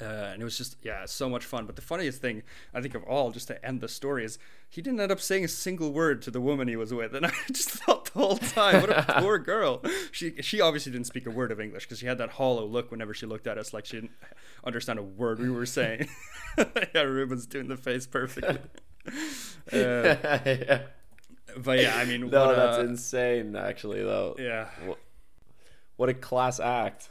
[0.00, 2.94] Uh, and it was just yeah so much fun but the funniest thing i think
[2.94, 4.38] of all just to end the story is
[4.70, 7.26] he didn't end up saying a single word to the woman he was with and
[7.32, 11.26] i just thought the whole time what a poor girl she she obviously didn't speak
[11.26, 13.74] a word of english because she had that hollow look whenever she looked at us
[13.74, 14.12] like she didn't
[14.64, 16.08] understand a word we were saying
[16.94, 18.58] yeah ruben's doing the face perfectly
[19.06, 19.14] uh,
[19.72, 20.82] yeah.
[21.58, 23.54] but yeah i mean No, what that's a- insane.
[23.56, 24.36] Actually, though.
[24.38, 24.68] yeah
[25.96, 27.10] What a class act.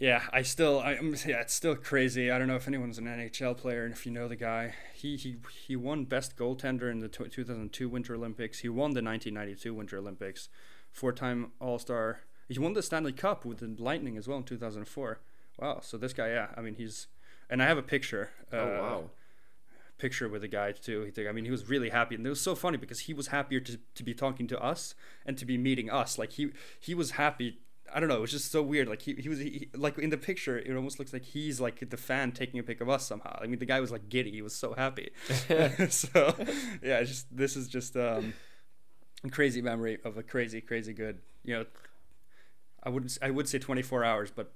[0.00, 2.30] Yeah, I still, I, I'm- yeah, it's still crazy.
[2.30, 4.74] I don't know if anyone's an NHL player and if you know the guy.
[4.94, 5.36] He he
[5.66, 8.60] he won best goaltender in the tw 2002 Winter Olympics.
[8.60, 10.48] He won the 1992 Winter Olympics,
[10.92, 12.20] four-time All-Star.
[12.48, 15.20] He won the Stanley Cup with the Lightning as well in 2004.
[15.58, 17.08] Wow, so this guy, yeah, I mean he's,
[17.50, 18.30] and I have a picture.
[18.52, 19.10] Uh, oh wow.
[19.98, 21.10] picture with the guy too.
[21.14, 23.28] He, I mean, he was really happy, and it was so funny because he was
[23.28, 24.94] happier to, to be talking to us
[25.26, 26.18] and to be meeting us.
[26.18, 27.58] Like he he was happy.
[27.94, 28.16] I don't know.
[28.16, 28.88] It was just so weird.
[28.88, 31.88] Like he, he was he, like in the picture, it almost looks like he's like
[31.88, 33.38] the fan taking a pic of us somehow.
[33.40, 34.30] I mean, the guy was like giddy.
[34.30, 35.10] He was so happy.
[35.88, 36.34] so
[36.82, 38.34] yeah, just this is just um,
[39.24, 41.18] a crazy memory of a crazy crazy good.
[41.44, 41.66] You know,
[42.82, 44.52] I would I would say 24 hours, but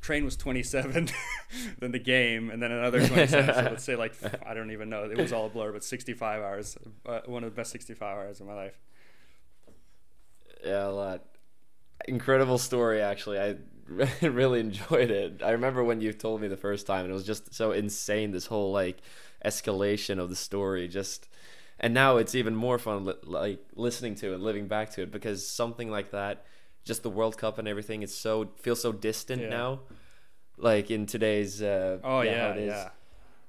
[0.00, 1.08] train was 27
[1.78, 4.12] then the game and then another 27 so let's say like
[4.44, 7.50] i don't even know it was all a blur but 65 hours uh, one of
[7.52, 8.80] the best 65 hours of my life
[10.64, 11.22] Yeah, a lot.
[12.08, 13.38] Incredible story, actually.
[13.38, 13.56] I
[14.26, 15.42] really enjoyed it.
[15.42, 18.30] I remember when you told me the first time, and it was just so insane.
[18.30, 18.98] This whole like
[19.44, 21.28] escalation of the story, just
[21.80, 25.10] and now it's even more fun, li- like listening to and living back to it,
[25.10, 26.44] because something like that,
[26.84, 29.48] just the World Cup and everything, it's so feels so distant Yeah.
[29.48, 29.80] now.
[30.56, 32.88] Like in today's, uh, oh yeah is yeah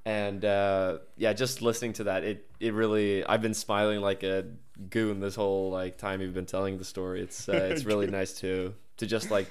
[0.06, 4.46] and uh, yeah, just listening to that, it it really I've been smiling like a
[4.90, 7.22] goon this whole like time you've been telling the story.
[7.22, 9.48] It's uh, it's really nice to to just like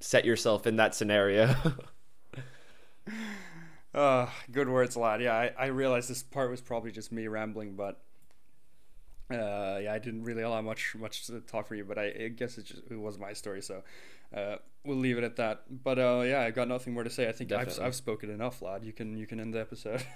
[0.00, 1.54] set yourself in that scenario.
[3.94, 7.74] uh, good words lad yeah I, I realized this part was probably just me rambling
[7.74, 8.00] but
[9.30, 12.28] uh, yeah i didn't really allow much much to talk for you but i, I
[12.28, 13.82] guess it just it was my story so
[14.34, 17.28] uh, we'll leave it at that but uh, yeah i got nothing more to say
[17.28, 20.02] i think I've, I've spoken enough lad you can you can end the episode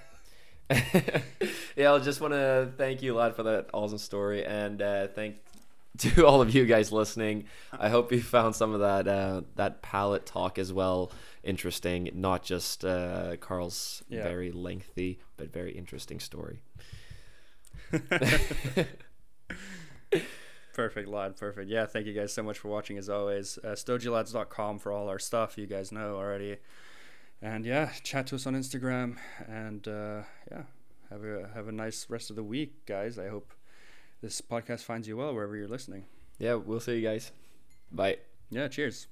[1.76, 5.36] yeah, I just want to thank you lot for that awesome story, and uh, thank
[5.98, 7.44] to all of you guys listening.
[7.78, 12.42] I hope you found some of that uh, that palate talk as well interesting, not
[12.42, 14.22] just uh, Carl's Yeah.
[14.22, 16.62] very lengthy but very interesting story.
[20.72, 21.36] Perfect, lad.
[21.36, 21.68] Perfect.
[21.68, 23.58] Yeah, thank you guys so much for watching as always.
[23.62, 25.58] Uh, StogieLads.com for all our stuff.
[25.58, 26.56] You guys know already.
[27.42, 29.16] And yeah, chat to us on Instagram.
[29.48, 30.62] And uh, yeah,
[31.10, 33.18] have a have a nice rest of the week, guys.
[33.18, 33.52] I hope
[34.22, 36.06] this podcast finds you well wherever you're listening.
[36.38, 37.32] Yeah, we'll see you guys.
[37.90, 38.18] Bye.
[38.50, 39.08] Yeah, cheers.